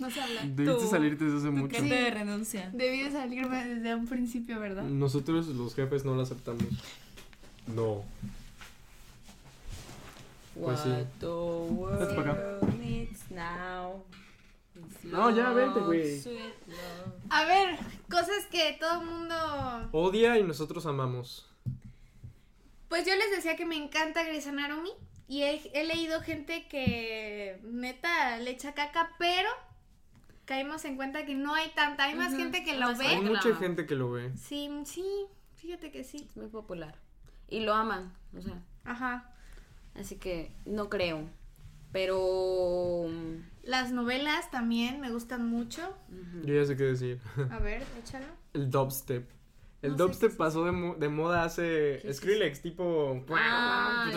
[0.00, 0.46] No sé hablar.
[0.46, 1.76] Debiste Tú- salirte desde hace mucho.
[1.78, 1.88] Sí.
[1.90, 2.70] de renuncia?
[2.72, 4.84] Debí de salirme desde un principio, ¿verdad?
[4.84, 6.64] Nosotros los jefes no lo aceptamos.
[7.66, 8.02] No.
[10.58, 10.88] Pues sí.
[10.88, 14.04] What the world needs now
[15.04, 16.22] No, ya, vente, güey.
[17.30, 17.78] A ver,
[18.10, 19.88] cosas que todo el mundo...
[19.92, 21.48] Odia y nosotros amamos.
[22.88, 24.90] Pues yo les decía que me encanta Grey's Anatomy.
[25.26, 29.48] Y he, he leído gente que neta le echa caca, pero
[30.44, 32.04] caímos en cuenta que no hay tanta.
[32.04, 33.06] Hay más gente que lo ve.
[33.06, 34.32] Hay mucha gente que lo ve.
[34.36, 36.26] Sí, sí, fíjate que sí.
[36.28, 36.94] Es muy popular.
[37.48, 38.62] Y lo aman, o sea.
[38.84, 39.32] Ajá.
[39.94, 41.28] Así que no creo.
[41.94, 43.06] Pero.
[43.62, 45.80] Las novelas también me gustan mucho.
[46.44, 47.18] Yo ya sé qué decir.
[47.50, 48.26] A ver, échalo.
[48.52, 49.26] El dubstep.
[49.80, 52.00] El No dubstep qué pasó de, mo- de moda hace.
[52.02, 53.24] ¿Qué es Skrillex, tipo.
[53.30, 54.10] Ah.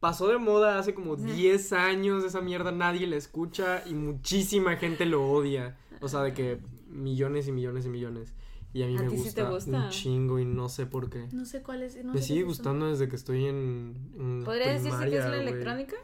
[0.00, 2.24] Pasó de moda hace como 10 años.
[2.24, 5.76] Esa mierda nadie la escucha y muchísima gente lo odia.
[6.00, 8.32] O sea, de que millones y millones y millones.
[8.72, 9.70] Y a mí ¿A me sí gusta, te gusta?
[9.84, 11.28] un chingo y no sé por qué.
[11.32, 12.02] No sé cuál es.
[12.02, 13.94] no me sé sigue gustando desde que estoy en.
[14.18, 15.96] en ¿Podría decirse que es la electrónica?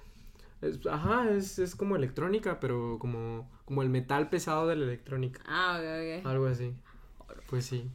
[0.61, 5.43] Es- ajá, es, es como electrónica, pero como, como el metal pesado de la electrónica.
[5.47, 6.27] Ah, ok, ok.
[6.27, 6.75] Algo así.
[7.49, 7.91] Pues sí.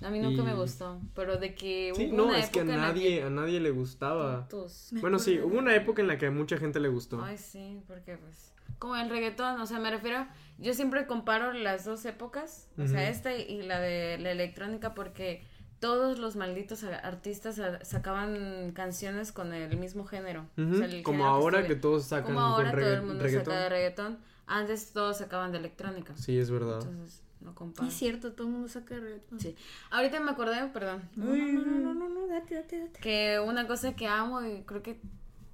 [0.00, 2.60] A mí nunca me Y- gustó, pero de que Sí, hubo no, una es que
[2.60, 4.46] a época en la nadie, a nadie le gustaba.
[4.48, 4.92] Tontos.
[4.92, 7.20] Me Bueno, sí, hubo una época en la que a mucha gente le gustó.
[7.22, 8.54] Ay, sí, porque pues.
[8.78, 10.26] Como el reggaetón, o sea, me refiero.
[10.58, 15.42] Yo siempre comparo las dos épocas, o sea, esta y la de la electrónica, porque
[15.80, 20.46] todos los malditos artistas sacaban canciones con el mismo género.
[20.56, 23.02] o Ujú, sea, el Como género ahora que todos sacan Como ahora con todo el
[23.02, 23.44] mundo reggaetón.
[23.46, 24.18] saca de reggaetón.
[24.46, 26.16] Antes todos sacaban de electrónica.
[26.16, 26.80] Sí, es verdad.
[26.82, 27.86] Entonces, no comparo.
[27.88, 29.38] Es cierto, todo el mundo saca reggaetón.
[29.40, 29.54] Sí.
[29.90, 31.08] Ahorita me acordé, perdón.
[31.16, 33.00] No, no, no, no, no, no, date, date, date.
[33.00, 35.00] Que una cosa que amo y creo que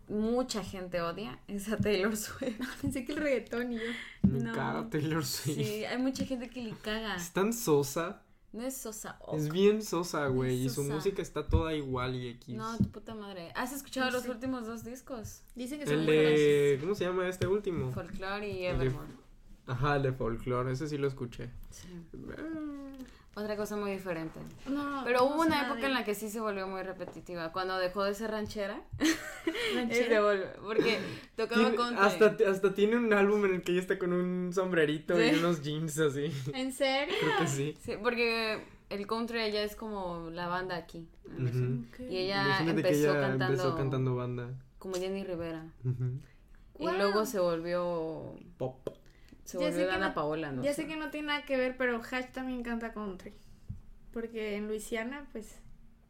[0.09, 2.59] mucha gente odia es a Taylor Swift.
[2.83, 3.83] Pensé que el reggaetón y yo.
[4.23, 4.53] Me No.
[4.53, 5.57] caga Taylor Swift.
[5.57, 7.17] Sí, hay mucha gente que le caga.
[7.17, 8.23] Es tan sosa.
[8.55, 9.19] No es sosa.
[9.33, 10.65] Es bien sosa, güey.
[10.65, 12.55] Y su música está toda igual y X.
[12.57, 13.51] No, tu puta madre.
[13.57, 14.31] ¿Has escuchado No los sé.
[14.31, 15.43] últimos dos discos?
[15.57, 16.31] Dicen que son el muy buenos.
[16.39, 16.79] de.
[16.81, 17.91] ¿Cómo se llama este último?
[17.93, 19.09] Folklore y de- Evermore.
[19.67, 20.71] Ajá, el de folklore.
[20.73, 21.51] Ese sí lo escuché.
[21.71, 21.89] Sí.
[23.35, 24.39] Otra cosa muy diferente.
[24.69, 27.51] No, Pero hubo una época de- en la que sí se volvió muy repetitiva.
[27.51, 28.81] Cuando dejó de ser ranchera.
[29.73, 30.09] y ranchera.
[30.09, 30.47] se volvió.
[30.63, 30.99] Porque
[31.37, 32.05] tocaba Tiene- country.
[32.05, 35.39] hasta, hasta tiene un álbum en el que ella está con un sombrerito y Sí.
[35.39, 36.33] unos jeans así.
[36.55, 37.15] ¿En serio?
[37.21, 37.75] Creo que sí.
[37.83, 41.07] Sí, porque el country ella es como la banda aquí.
[41.27, 41.65] en México.
[41.65, 42.05] Ujú.
[42.05, 42.11] Ok.
[42.13, 44.51] Y ella Imagínate que empezó ella cantando, empezó cantando banda.
[44.79, 45.67] como Jenny Rivera.
[45.85, 46.21] Ujú.
[46.79, 46.93] Y Wow.
[46.97, 48.35] luego se volvió.
[48.59, 48.89] Pop.
[49.45, 50.63] Se Ya volvió Dana no- Paola, ¿no?
[50.63, 50.83] ya sé.
[50.83, 53.33] sé que no tiene nada que ver, pero Hash también canta country.
[54.13, 55.57] Porque en Luisiana, pues,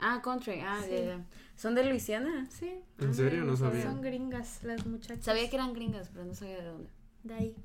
[0.06, 0.60] Ah, country.
[0.60, 0.90] Ah, Sí.
[0.90, 1.24] ya, ya.
[1.56, 2.46] ¿Son de Luisiana?
[2.50, 2.74] sí.
[2.98, 3.44] ¿En serio?
[3.44, 3.82] No sabía.
[3.84, 5.24] Son gringas las muchachas.
[5.24, 6.90] Sabía que eran gringas, pero no sabía de dónde.
[7.22, 7.56] De ahí.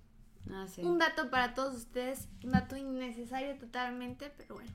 [0.51, 0.81] Ah, sí.
[0.83, 4.71] Un dato para todos ustedes, un dato innecesario totalmente, pero bueno.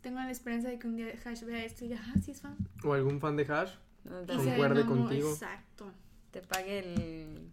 [0.00, 2.40] Tengo la esperanza de que un día Hash vea esto y diga, ah, sí es
[2.40, 2.56] fan.
[2.84, 3.72] ¿O algún fan de Hash?
[4.04, 5.30] No, Concuerde contigo.
[5.30, 5.92] Exacto.
[6.30, 6.86] te pague el.
[7.00, 7.50] El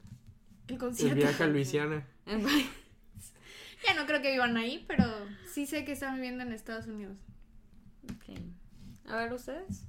[0.70, 1.16] El concierto.
[1.16, 2.06] viaje a Luisiana.
[2.26, 2.46] el-
[3.86, 5.04] Ya no creo que vivan ahí, pero
[5.52, 7.18] sí sé que están viviendo en Estados Unidos.
[8.06, 8.40] Ok.
[9.08, 9.86] A ver, ustedes.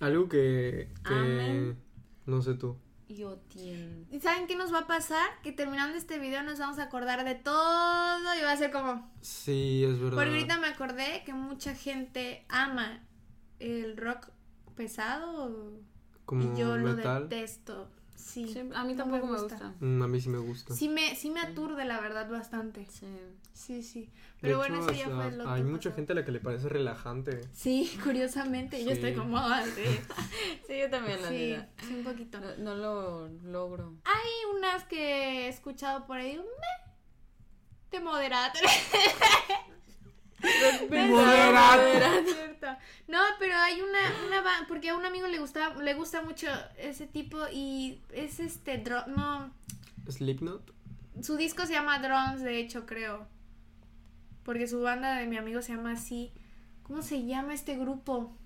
[0.00, 0.92] Algo que.
[1.06, 1.78] que Amén.
[2.26, 2.76] no sé tú.
[3.08, 4.06] Yo tiene.
[4.10, 5.28] ¿Y saben qué nos va a pasar?
[5.42, 9.12] Que terminando este video nos vamos a acordar de todo y va a ser como...
[9.20, 10.16] Sí, es verdad.
[10.16, 13.02] Porque ahorita me acordé que mucha gente ama
[13.58, 14.30] el rock
[14.74, 15.80] pesado
[16.24, 16.82] Como y yo metal.
[16.82, 17.90] lo detesto.
[18.16, 19.74] Sí, Sí, a mí no tampoco me gusta.
[19.80, 20.74] Mm, a mí sí me gusta.
[20.74, 22.86] Sí me, sí me aturde la verdad bastante.
[22.86, 23.06] Sí.
[23.54, 24.00] Sí, sí.
[24.02, 24.10] De
[24.42, 25.96] Pero bueno, hecho, eso ya o sea, fue lo Hay que mucha pasó.
[25.96, 27.40] gente a la que le parece relajante.
[27.54, 28.80] Sí, curiosamente.
[28.84, 28.96] Yo Sí.
[28.96, 29.38] estoy como...
[29.38, 29.62] ah,
[30.66, 32.40] sí, yo también, la sí, sí, un poquito.
[32.40, 33.94] No, no lo logro.
[34.04, 36.92] Hay unas que he escuchado por ahí, meh,
[37.92, 38.52] de moderada.
[41.00, 42.78] Moderada.
[43.08, 47.06] No, pero hay una, una porque a un amigo le gusta, le gusta mucho ese
[47.06, 49.50] tipo y es este, dro- no,
[50.10, 50.72] Slipknot.
[51.22, 53.26] su disco se llama Drums, de hecho, creo.
[54.44, 56.32] Porque su banda de mi amigo se llama así.
[56.82, 58.36] ¿Cómo se llama este grupo?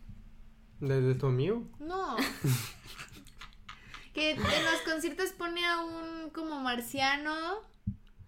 [0.81, 1.65] ¿De, de tu amigo?
[1.81, 2.17] No.
[4.15, 7.33] que en los conciertos pone a un como marciano.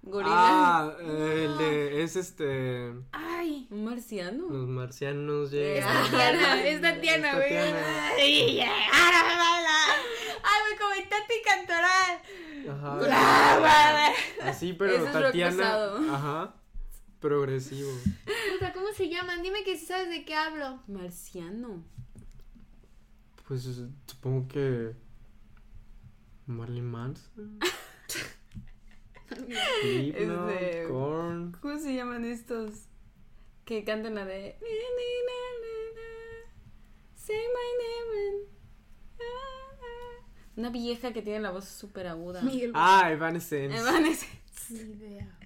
[0.03, 0.33] Gorila.
[0.33, 2.03] Ah, eh, el de.
[2.03, 2.93] Es este.
[3.13, 3.69] Ay.
[3.71, 4.49] ¿Un marciano?
[4.49, 6.11] Los marcianos Es llegan.
[6.11, 7.51] Tatiana, es Tatiana, Es güey.
[7.51, 7.79] Tatiana.
[9.31, 9.97] Hablar.
[10.43, 12.21] Ay, güey, como Tati Cantoral.
[12.69, 12.99] Ajá.
[13.13, 14.13] Ah.
[14.45, 15.91] Así, pero Eso Tatiana.
[16.13, 16.55] Ajá.
[17.21, 17.91] Progresivo.
[18.53, 19.43] Puta, ¿cómo se llaman?
[19.43, 20.83] Dime que sí sabes de qué hablo.
[20.89, 21.85] Marciano.
[23.47, 23.69] Pues
[24.07, 24.95] supongo que.
[26.47, 27.59] Marilyn Manson.
[29.31, 31.53] Este- Korn.
[31.61, 32.87] ¿Cómo se llaman estos?
[33.65, 34.57] Que cantan la de.
[37.15, 38.49] Say my name.
[40.57, 42.43] Una vieja que tiene la voz súper aguda.
[42.43, 42.73] Miguel.
[42.75, 43.77] Ah, Evanescence.
[43.79, 44.39] Evanescence.
[44.71, 45.40] Ni idea.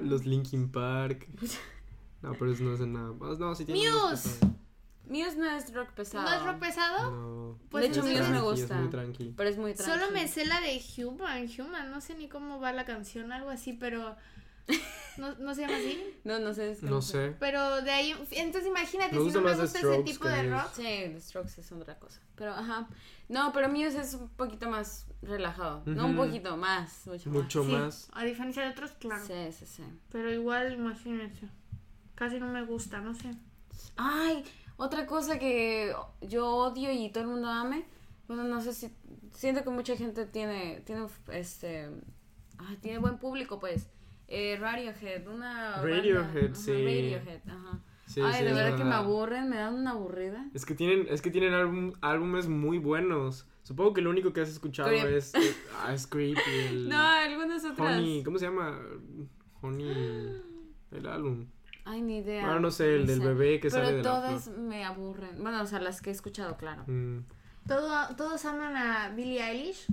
[0.00, 1.28] Los Linkin Park.
[2.22, 3.12] No, pero eso no es nada.
[3.12, 3.38] más.
[3.38, 4.38] No, sí tiene Muse.
[5.08, 6.28] Muse no es rock pesado.
[6.28, 7.10] ¿No es rock pesado?
[7.10, 7.58] No.
[7.70, 8.74] Pues de hecho, Muse me tranqui, gusta.
[8.74, 9.34] Es muy tranqui.
[9.36, 9.98] Pero es muy tranquilo.
[9.98, 13.50] Solo me sé la de Human, Human, no sé ni cómo va la canción, algo
[13.50, 14.16] así, pero
[15.18, 16.14] no, no se llama así.
[16.24, 16.72] No, no sé.
[16.72, 17.34] es que No sé.
[17.38, 20.72] Pero de ahí, entonces imagínate, Me si no me gusta ese tipo de rock.
[20.74, 22.20] Sí, The Strokes es otra cosa.
[22.34, 22.88] Pero, ajá.
[23.28, 25.82] No, pero Muse es un poquito más relajado.
[25.86, 27.06] No un poquito, más.
[27.06, 28.08] Mucho, Mucho más.
[28.12, 29.24] a diferencia de otros, claro.
[29.26, 29.82] Sí, sí, sí.
[30.10, 31.48] Pero igual, imagínense.
[32.14, 33.34] Casi no me gusta, no sé.
[33.96, 34.44] Ay,
[34.76, 37.84] otra cosa que yo odio y todo el mundo ame.
[38.28, 38.90] Bueno, no sé si.
[39.32, 40.82] Siento que mucha gente tiene.
[40.86, 41.90] Tiene este.
[42.58, 43.88] Ay, tiene buen público, pues.
[44.28, 45.76] Eh, Radiohead, una.
[45.82, 46.72] Radiohead, banda- ajá, sí.
[46.72, 47.78] Radiohead, ajá.
[48.06, 50.46] Sí, Ay, sí, de es verdad que me aburren, me dan una aburrida.
[50.54, 53.46] Es que tienen, es que tienen álbum- álbumes muy buenos.
[53.64, 55.06] Supongo que lo único que has escuchado Creep.
[55.06, 57.96] es, eh, ah, es Creep y el No, algunas otras.
[57.98, 58.78] Honey, ¿cómo se llama?
[59.60, 60.40] Honey,
[60.92, 61.46] el álbum.
[61.84, 62.54] Ay, ni idea.
[62.54, 65.42] Ah, no sé, el del bebé que Pero sale de la todas me aburren.
[65.42, 66.84] Bueno, o sea, las que he escuchado, claro.
[66.86, 67.20] Mm,
[67.66, 69.86] Todo- todos aman a Billie Eilish.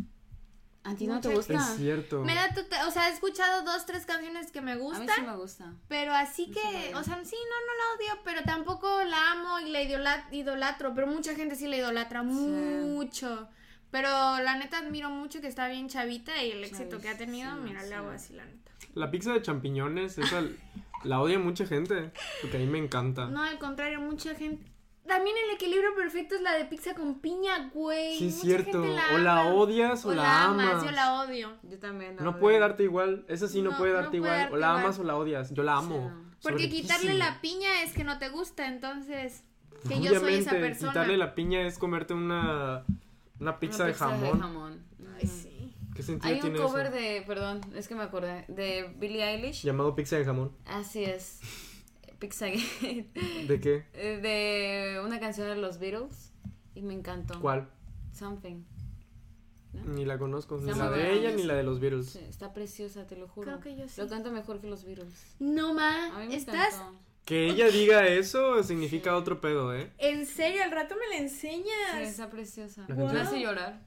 [0.85, 1.53] ¿A ti no te Mucha- gusta?
[1.71, 2.21] es cierto.
[2.23, 2.49] Me da
[2.87, 5.07] o sea, he escuchado dos, tres canciones que me A mí gustan.
[5.15, 5.73] sí me gusta.
[5.87, 6.93] Pero así Sí, que, sí.
[6.93, 10.93] o sea, sí, no, no la odio, pero tampoco la amo y la idola- idolatro,
[10.93, 13.47] pero mucha gente sí la idolatra mucho.
[13.91, 17.49] Pero la neta admiro mucho que está bien chavita y el éxito que ha tenido,
[17.49, 17.93] Chavísima, mira, le sí.
[17.93, 18.71] hago así, la neta.
[18.95, 20.41] La pizza de champiñones, esa
[21.03, 22.11] la odia mucha gente.
[22.41, 23.27] Porque a mí me encanta.
[23.27, 24.65] No, al contrario, mucha gente...
[25.07, 28.17] También el equilibrio perfecto es la de pizza con piña, güey.
[28.17, 28.81] sí, es cierto.
[28.83, 29.53] gente o la ama.
[29.53, 30.83] odias o, O la amas.
[30.83, 31.53] Yo la odio.
[31.63, 32.15] Yo también.
[32.15, 32.39] la No odio.
[32.39, 33.25] puede darte igual.
[33.27, 34.37] Esa sí no, No, puede no darte puede igual.
[34.39, 34.83] darte o la igual.
[34.85, 35.53] amas o la odias.
[35.53, 36.09] Yo la amo.
[36.09, 36.23] no.
[36.41, 39.43] Porque quitarle la piña es que no te gusta, entonces...
[39.87, 40.91] Que yo soy esa Obviamente, persona.
[40.91, 42.85] quitarle la piña es comerte una,
[43.39, 44.85] una pizza, Una de jamón.
[45.21, 45.73] Ay, sí.
[45.95, 46.95] ¿Qué sentido Hay un tiene cover eso?
[46.95, 49.63] de, perdón, es que me acordé, de Billie Eilish.
[49.63, 50.51] Llamado pizza de jamón.
[50.65, 51.39] Así es.
[52.27, 53.09] Pizzagate.
[53.47, 53.83] ¿De qué?
[53.93, 54.19] Eh,
[54.95, 56.31] de una canción de los Beatles.
[56.75, 57.39] Y me encantó.
[57.41, 57.67] ¿Cuál?
[58.13, 58.63] Something.
[59.87, 60.57] Ni la conozco.
[60.57, 62.11] Ni la de ella ni la de los Beatles.
[62.11, 63.45] Sí, está preciosa, te lo juro.
[63.47, 63.99] Creo que yo sí.
[63.99, 65.35] Lo canta mejor que los Beatles.
[65.39, 66.99] No, A ma, mí me ¿estás encantó.
[67.25, 69.91] Que ella diga eso significa otro pedo, ¿eh?
[69.97, 70.61] en serio?
[70.63, 72.01] Al rato me la Sí, enseñas.
[72.01, 72.85] está preciosa.
[72.87, 73.27] La Me canción.
[73.27, 73.81] hace llorar.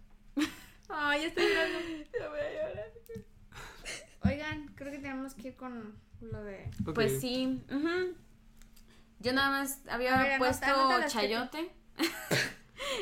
[0.89, 1.79] Ay, ya estoy llorando.
[2.21, 2.93] Ya voy a llorar.
[4.25, 6.71] Oigan, creo que tenemos que ir con lo de...
[6.95, 7.63] Pues sí.
[7.71, 8.15] ujú.
[9.21, 11.71] Yo nada más había ver, puesto anota chayote.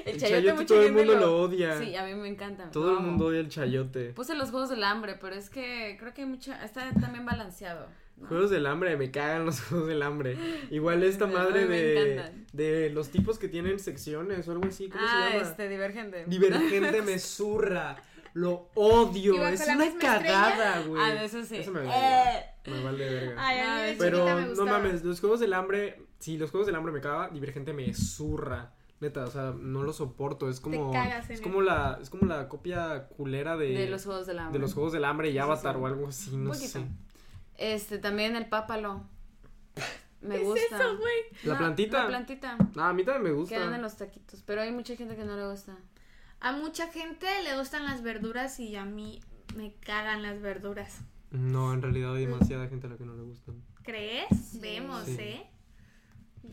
[0.06, 1.78] El el chayote todo el mundo lo odia.
[1.78, 2.70] Sí, a mí me encanta.
[2.70, 4.10] Todo el mundo odia el chayote.
[4.10, 6.64] Puse los juegos del hambre, pero es que creo que hay mucha.
[6.64, 7.88] Está también balanceado.
[8.16, 8.28] ¿no?
[8.28, 10.38] Juegos del hambre, me cagan los juegos del hambre.
[10.70, 12.22] Igual esta madre de,
[12.52, 14.88] de los tipos que tienen secciones o algo así.
[14.88, 15.48] ¿Cómo Ah, se llama?
[15.50, 16.24] este, divergente.
[16.26, 17.96] Divergente me zurra.
[18.34, 19.34] Lo odio.
[19.34, 21.02] ¿Y bajo Es la una cagada, güey.
[21.02, 21.56] Ah, eso sí.
[21.56, 22.44] Eso me vale, Eh.
[22.66, 23.34] me vale verga.
[23.38, 26.74] Ay, a mí Pero me no mames, los juegos del hambre, sí, los juegos del
[26.76, 28.72] hambre me caga, Divergente me zurra.
[29.00, 32.26] Neta, o sea, no lo soporto, es como cagas en es como la es como
[32.26, 34.52] la copia culera de De los juegos del hambre.
[34.58, 35.80] de los juegos del hambre y sí, Avatar sí.
[35.82, 36.68] o algo así, no poquito.
[36.68, 36.86] sé.
[37.58, 39.02] Este, también el pápalo.
[40.22, 40.60] Me ¿Qué gusta.
[40.60, 41.14] es eso, güey?
[41.42, 42.02] ¿La No, plantita?
[42.04, 42.56] La plantita.
[42.76, 43.58] Ah, a mí también me gusta.
[43.58, 44.42] dan en los taquitos.
[44.46, 45.76] Pero hay mucha gente que no le gusta.
[46.44, 49.20] A mucha gente le gustan las verduras y a mí
[49.56, 50.98] me cagan las verduras.
[51.30, 53.62] No, en realidad hay demasiada gente a la que no le gustan.
[53.82, 54.26] ¿Crees?
[54.52, 54.58] Sí.
[54.60, 55.16] Vemos, Sí.
[55.20, 55.50] ¿eh?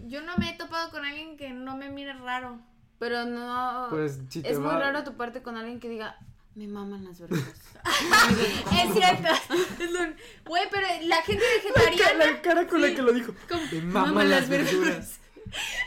[0.08, 2.58] Yo no me he topado con alguien que no me mire raro.
[3.00, 3.88] Pero no.
[3.90, 6.18] Pues si es va muy raro tu parte con alguien que diga,
[6.56, 7.52] me maman las verduras.
[8.72, 9.28] Es cierto.
[10.46, 11.44] Güey, pero la gente
[11.76, 12.42] la vegetariana.
[12.42, 13.34] cara con la que lo dijo.
[13.74, 15.20] Me maman las verduras.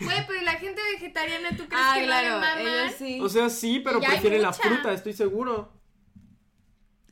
[0.00, 2.30] Güey, pero la gente vegetariana, ¿tú crees ah, que claro.
[2.40, 2.58] maman?
[2.60, 3.18] Ellos sí.
[3.20, 5.72] O sea, sí, pero prefieren la fruta, estoy seguro.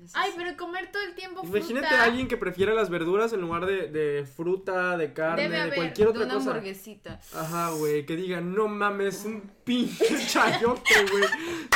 [0.04, 0.36] Eso Ay, sí.
[0.36, 2.02] pero comer todo el tiempo Imagínate fruta.
[2.02, 5.62] a alguien que prefiera las verduras en lugar de, de fruta, de carne, Debe de
[5.62, 6.50] haber, cualquier de otra una cosa.
[6.50, 7.20] hamburguesita.
[7.32, 11.24] Ajá, güey, que diga, no mames, un pinche chayote, güey.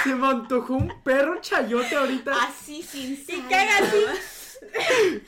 [0.02, 3.96] Se me antojó un perro chayote ahorita Así, sin Y caga así.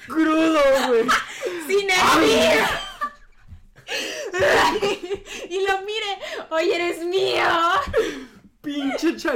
[0.08, 1.04] crudo, güey.
[1.68, 2.64] Sin hervir.
[5.50, 6.18] y lo mire.
[6.50, 7.44] Hoy eres mío.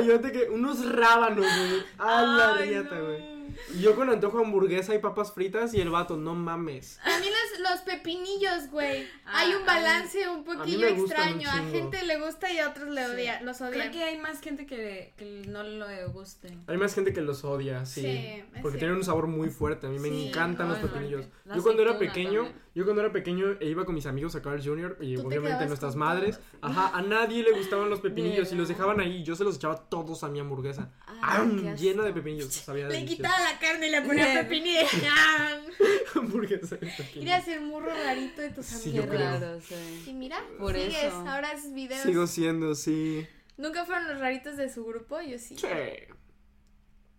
[0.03, 0.49] Chayote que.
[0.51, 1.85] Unos rábanos, güey.
[1.99, 3.05] A la riata, no.
[3.05, 3.32] güey.
[3.81, 6.99] Yo con antojo de hamburguesa y papas fritas y el vato, no mames.
[7.05, 9.07] A mí los, los pepinillos, güey.
[9.25, 11.49] Ah, Hay un a balance un poquillo un extraño.
[11.49, 13.91] A gente le gusta y a otros le odia, los Creo odian.
[13.91, 16.57] que hay más gente que, que no le guste.
[16.67, 18.03] Hay más gente que los odia, sí.
[18.03, 19.87] Sí, porque tienen un sabor muy fuerte.
[19.87, 21.27] A mí me Sí, encantan los pepinillos.
[21.45, 22.63] La Yo cuando era pequeño, también.
[22.75, 24.99] yo cuando era pequeño e iba con mis amigos a Carl Jr.
[25.01, 26.77] y obviamente nuestras madres, todos.
[26.77, 29.23] ajá, a nadie le gustaban los pepinillos y los dejaban ahí.
[29.25, 30.91] Yo se los echaba todos a mi hamburguesa.
[31.07, 31.61] Ay, ¡Am!
[31.61, 31.83] qué asco.
[31.83, 32.53] Llena de pepinillos.
[32.53, 33.17] Sabía Le delicioso.
[33.17, 34.39] quitaba la carne y le ponía Bien.
[34.47, 34.91] pepinillos.
[36.15, 36.77] hamburguesa.
[37.17, 39.65] Mira ser murro rarito de tus Sí, amigos.
[39.67, 40.05] sí.
[40.09, 41.17] Y mira, Por sigues, eso.
[41.29, 42.03] ahora haces videos.
[42.03, 43.27] Sigo siendo, sí.
[43.57, 45.21] ¿Nunca fueron los raritos de su grupo?
[45.23, 45.57] Yo sí.
[45.57, 45.67] Sí.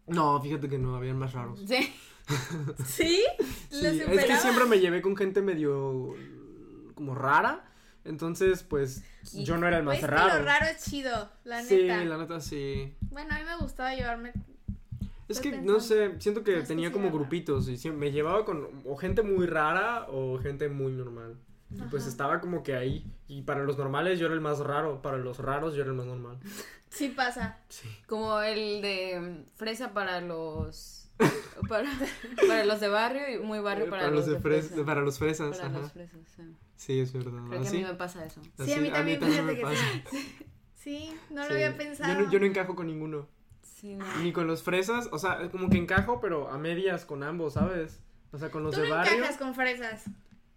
[0.08, 1.60] No, fíjate que no, habían más raros.
[1.68, 1.94] Sí.
[2.86, 3.24] ¿Sí?
[3.70, 6.16] Sí, ¿Lo es que siempre me llevé con gente medio
[6.96, 7.70] como rara.
[8.06, 9.04] Entonces, pues,
[9.34, 10.40] Y- yo no era el más Pues que raro.
[10.40, 12.04] lo raro es chido, la sí, neta.
[12.04, 12.94] la neta sí.
[13.12, 14.34] Bueno, a mí me gustaba llevarme.
[15.28, 15.74] Es que, pensando.
[15.74, 18.68] no sé, siento que No, es que tenía como grupitos y siempre, me llevaba con
[18.86, 21.38] o gente muy rara o gente muy normal.
[21.72, 23.06] Y pues estaba como que ahí.
[23.28, 25.98] Y para los normales yo era el más raro, para los raros yo era el
[25.98, 26.40] más normal.
[26.90, 27.58] Sí pasa.
[27.70, 27.90] Sí.
[28.06, 31.10] Como el de mm, fresa para los.
[31.68, 31.90] Para,
[32.48, 34.86] para los de barrio y muy barrio para, los, de fres- fresa.
[34.86, 35.80] para los fresas, Para ajá.
[35.80, 36.44] los fresas, sí.
[36.76, 37.32] Sí, es verdad.
[37.50, 38.42] Creo que a mí me pasa eso.
[38.64, 39.82] Sí, a mí también, me fíjate que pasa.
[40.12, 40.46] sí.
[40.76, 42.22] Sí, no lo había Yo pensado.
[42.22, 43.28] no, yo no encajo con ninguno.
[43.84, 44.06] Sí, no.
[44.20, 48.00] Ni con los fresas, o sea, como que encajo, pero a medias con ambos, ¿sabes?
[48.32, 49.16] O sea, con los Tú de no barrio.
[49.18, 50.06] encajas con fresas.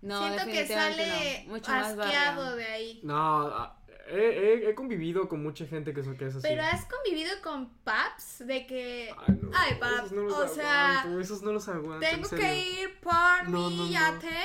[0.00, 1.50] No, Siento que sale no.
[1.54, 3.00] Mucho más asqueado de ahí.
[3.02, 3.16] No,
[3.48, 3.76] ah,
[4.08, 4.14] he,
[4.62, 6.46] he- he convivido con mucha gente que, que es así.
[6.46, 9.10] Pero has convivido con paps de que.
[9.26, 10.12] Ay, no, Ay, paps.
[10.12, 13.90] no o sea, aguanto, esos no los aguanto, en tengo que ir por No, mi
[13.90, 14.36] yate.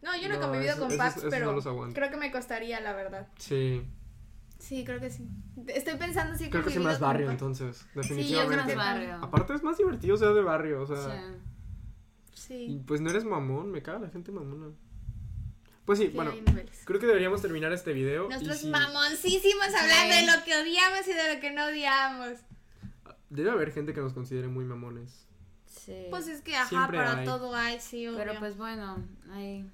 [0.00, 1.94] No, yo no he convivido esos- con paps, esos pero no los aguanto.
[1.94, 3.28] creo que me costaría, la verdad.
[3.36, 3.84] Sí,
[4.58, 5.28] Sí, creo que sí.
[5.68, 8.74] Estoy pensando si he creo que sí más barrio entonces, Sí, es definitivamente.
[8.74, 9.14] más barrio.
[9.22, 11.34] Aparte es más divertido ser de barrio, o sea,
[12.34, 12.54] Sí.
[12.54, 12.82] y Sí.
[12.86, 14.68] pues no eres mamón, me caga la gente mamona.
[15.84, 16.42] Pues sí, Sí, bueno, hay
[16.84, 18.28] creo que deberíamos terminar este video.
[18.28, 20.20] Nosotros si- mamoncísimos hablando Sí.
[20.20, 22.38] de lo que odiamos y de lo que no odiamos.
[23.30, 25.26] Debe haber gente que nos considere muy mamones.
[25.66, 26.06] Sí.
[26.10, 27.24] Pues es que, ajá, Siempre para hay.
[27.26, 28.18] todo hay, sí, obvio.
[28.18, 28.96] Pero pues bueno,
[29.32, 29.70] ahí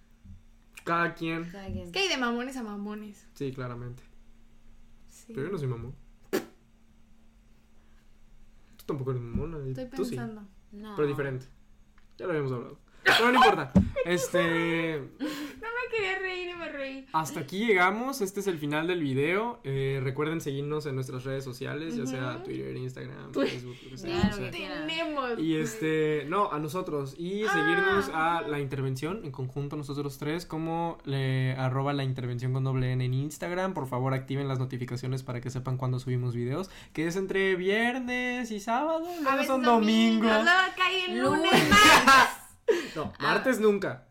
[0.85, 1.87] Cada quien, cada quien.
[1.87, 3.24] Es que hay de mamones a mamones.
[3.35, 4.03] sí, claramente.
[5.27, 5.33] Sí.
[5.35, 5.95] Pero yo no soy mamón.
[8.77, 9.59] Tú tampoco eres mamona.
[9.68, 10.16] Estoy tú sí.
[10.16, 10.43] pensando.
[10.73, 10.97] No.
[10.97, 11.47] Pero diferente.
[12.18, 12.79] Ya lo habíamos hablado.
[13.05, 13.73] Pero no importa.
[14.05, 15.01] Este.
[15.21, 15.27] No
[15.69, 17.07] me quería reír y me reí.
[17.13, 18.21] Hasta aquí llegamos.
[18.21, 19.61] Este es el final del video.
[19.65, 22.43] Eh, recuerden seguirnos en nuestras redes sociales, ya sea.
[22.43, 24.21] Twitter, Instagram, Facebook, lo que sea.
[24.21, 24.51] Claro o sea.
[24.51, 25.39] Tenemos.
[25.39, 27.15] Y este, no, a nosotros.
[27.19, 28.39] Y seguirnos Ah.
[28.39, 33.05] a la intervención en conjunto nosotros tres como le, arroba la intervención con doble N
[33.05, 33.75] en Instagram.
[33.75, 36.71] Por favor activen las notificaciones para que sepan cuando subimos videos.
[36.93, 39.07] Que es entre viernes y sábado.
[39.29, 40.31] A Luego son domingos.
[40.31, 41.53] Luego cae el lunes.
[41.53, 41.69] Lunes.
[42.97, 44.07] No, martes nunca.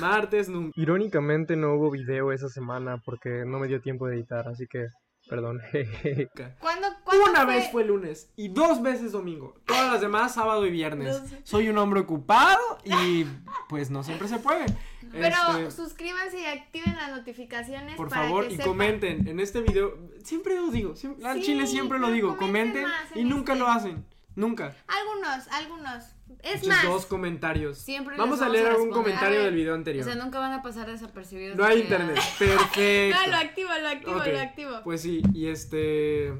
[0.00, 0.72] Martes nunca.
[0.80, 4.86] Irónicamente no hubo video esa semana porque no me dio tiempo de editar, así que
[5.28, 5.60] perdón.
[6.60, 9.54] ¿Cuándo, cuándo Una vez fue lunes y dos veces domingo.
[9.66, 11.20] Todas las demás sábado y viernes.
[11.44, 13.24] Soy un hombre ocupado y
[13.68, 14.66] pues no siempre se puede.
[15.12, 17.96] Pero Este, suscríbanse y activen las notificaciones.
[17.96, 18.68] por para favor que y sepan.
[18.72, 19.98] comenten en este video.
[20.24, 22.36] Siempre lo digo, siempre, al Sí, chile siempre lo digo.
[22.36, 23.64] comenten y nunca este.
[23.64, 24.04] lo hacen.
[24.34, 24.74] Nunca.
[24.86, 26.04] Algunos, algunos.
[26.42, 26.82] Es Muchos más.
[26.84, 27.78] dos comentarios.
[27.78, 29.46] Siempre les Vamos a vamos leer a algún comentario ver.
[29.46, 30.04] del video O anterior.
[30.04, 31.56] sea, nunca van a pasar desapercibidos.
[31.56, 32.18] No hay de internet.
[32.38, 33.16] Perfecto.
[33.20, 34.80] No, lo activo, lo activo, lo activo.
[34.84, 36.32] Pues sí, y este.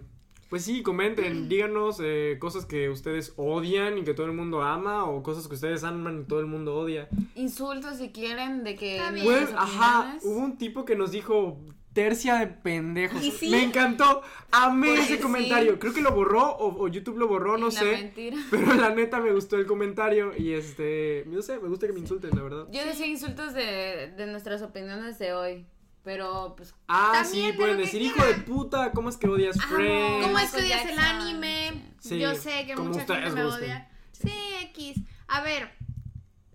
[0.48, 5.04] Pues sí, comenten, díganos eh, cosas que ustedes odian y que todo el mundo ama,
[5.04, 7.08] o cosas que ustedes aman y todo el mundo odia.
[7.34, 9.00] Insultos si quieren de que.
[9.10, 11.58] Pues, nuestras ajá, hubo un tipo que nos dijo
[11.92, 13.22] tercia de pendejos.
[13.22, 13.48] ¿Y sí?
[13.50, 15.22] Me encantó, amé Porque ese sí.
[15.22, 15.78] comentario.
[15.78, 17.84] Creo que lo borró o, o YouTube lo borró, no La sé.
[17.92, 18.36] mentira.
[18.50, 22.00] Pero la neta me gustó el comentario y este, no sé, me gusta que me
[22.00, 22.66] insulten, la verdad.
[22.70, 25.66] Yo decía insultos de, de nuestras opiniones de hoy.
[26.04, 26.74] Pero pues.
[26.88, 28.44] Ah, También sí, de pueden que decir, hijo de quieran".
[28.44, 30.22] puta, ¿cómo es que odias Ajá, Friends?
[30.26, 31.82] ¿Cómo Michael estudias el Jackson, anime?
[32.00, 32.18] sí.
[32.18, 33.64] Yo sé que mucha gente me gusten.
[33.64, 33.88] odia.
[34.10, 34.32] Sí,
[34.70, 34.96] X.
[35.28, 35.70] A ver,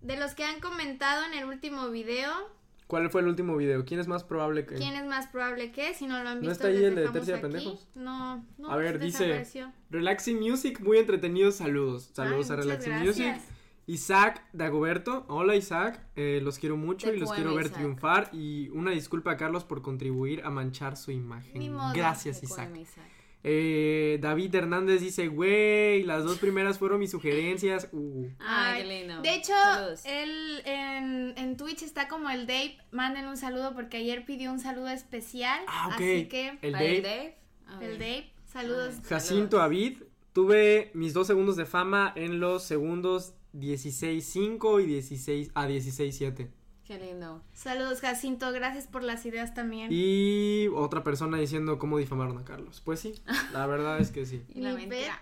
[0.01, 2.29] de los que han comentado en el último video,
[2.87, 3.83] ¿Cuál fue el último video?
[3.85, 4.75] ¿Quién es más probable que...?
[4.75, 5.93] ¿quién es más probable que?
[5.93, 7.41] Si no lo han ¿No visto, está ahí el de Tercia de.
[7.41, 7.89] Pendejos?
[7.95, 8.71] No, no.
[8.71, 9.73] A ver, dice- desapareció.
[9.89, 12.09] Relaxing Music, muy entretenidos, saludos.
[12.13, 13.17] Saludos Ay, a Relaxing gracias.
[13.17, 13.41] Music.
[13.89, 17.77] Isaac Dagoberto, hola Isaac, eh, los quiero mucho Te y los quiero ver Isaac.
[17.77, 21.57] triunfar y una disculpa a Carlos por contribuir a manchar su imagen.
[21.57, 21.93] Ni modo.
[21.93, 22.69] Gracias Isaac.
[23.49, 27.87] Eh, David Hernández dice, güey, las dos primeras fueron mis sugerencias.
[27.93, 28.27] Uh.
[28.39, 29.21] Ay, Ay, qué lindo.
[29.21, 30.01] De hecho, Saludos.
[30.05, 32.77] él en, en Twitch está como el Dave.
[32.91, 35.61] Manden un saludo porque ayer pidió un saludo especial.
[35.67, 35.93] Ah, ok.
[35.93, 36.97] Así que, El Para Dave.
[36.97, 37.37] el Dave.
[37.81, 37.99] El.
[37.99, 38.95] Dave, saludos.
[38.97, 39.05] Ay.
[39.07, 45.67] Jacinto Avid, tuve mis dos segundos de fama en los segundos 16.5 y 16 a
[45.67, 46.49] 16.7.
[46.87, 47.43] Qué lindo.
[47.53, 48.49] Saludos, Jacinto.
[48.53, 49.89] Gracias por las ideas también.
[49.91, 52.81] Y otra persona diciendo cómo difamaron a Carlos.
[52.85, 53.13] Pues sí,
[53.51, 54.41] la verdad es que sí.
[54.55, 55.19] Y la mentira.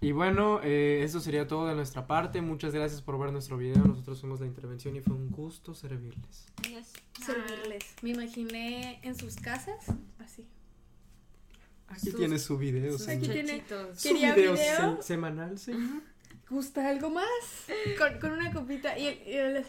[0.00, 2.42] Y bueno, eh, eso sería todo de nuestra parte.
[2.42, 3.82] Muchas gracias por ver nuestro video.
[3.84, 6.46] Nosotros fuimos la intervención y fue un gusto servirles.
[6.66, 6.88] Adiós.
[7.24, 7.84] Servirles.
[8.02, 9.86] Me imaginé en sus casas.
[10.18, 10.46] Así.
[11.86, 13.18] Aquí Sus- tiene su video, señor.
[13.24, 13.64] Aquí tiene-.
[13.94, 14.96] Su ¿Quería video, video?
[14.96, 16.02] se- semanal, señor.
[16.50, 17.24] ¿Gusta algo más?
[17.98, 18.98] Con, con una copita.
[18.98, 19.64] Y, y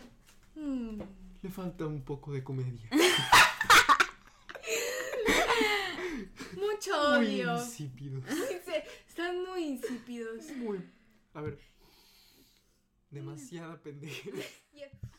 [0.56, 1.00] mm.
[1.42, 2.90] Le falta un poco de comedia.
[6.56, 7.58] Mucho Muy odio.
[7.58, 8.24] insípidos.
[9.08, 10.50] Están muy insípidos.
[10.58, 10.82] Muy.
[11.34, 11.60] A ver.
[13.12, 14.30] Demasiada pendeja.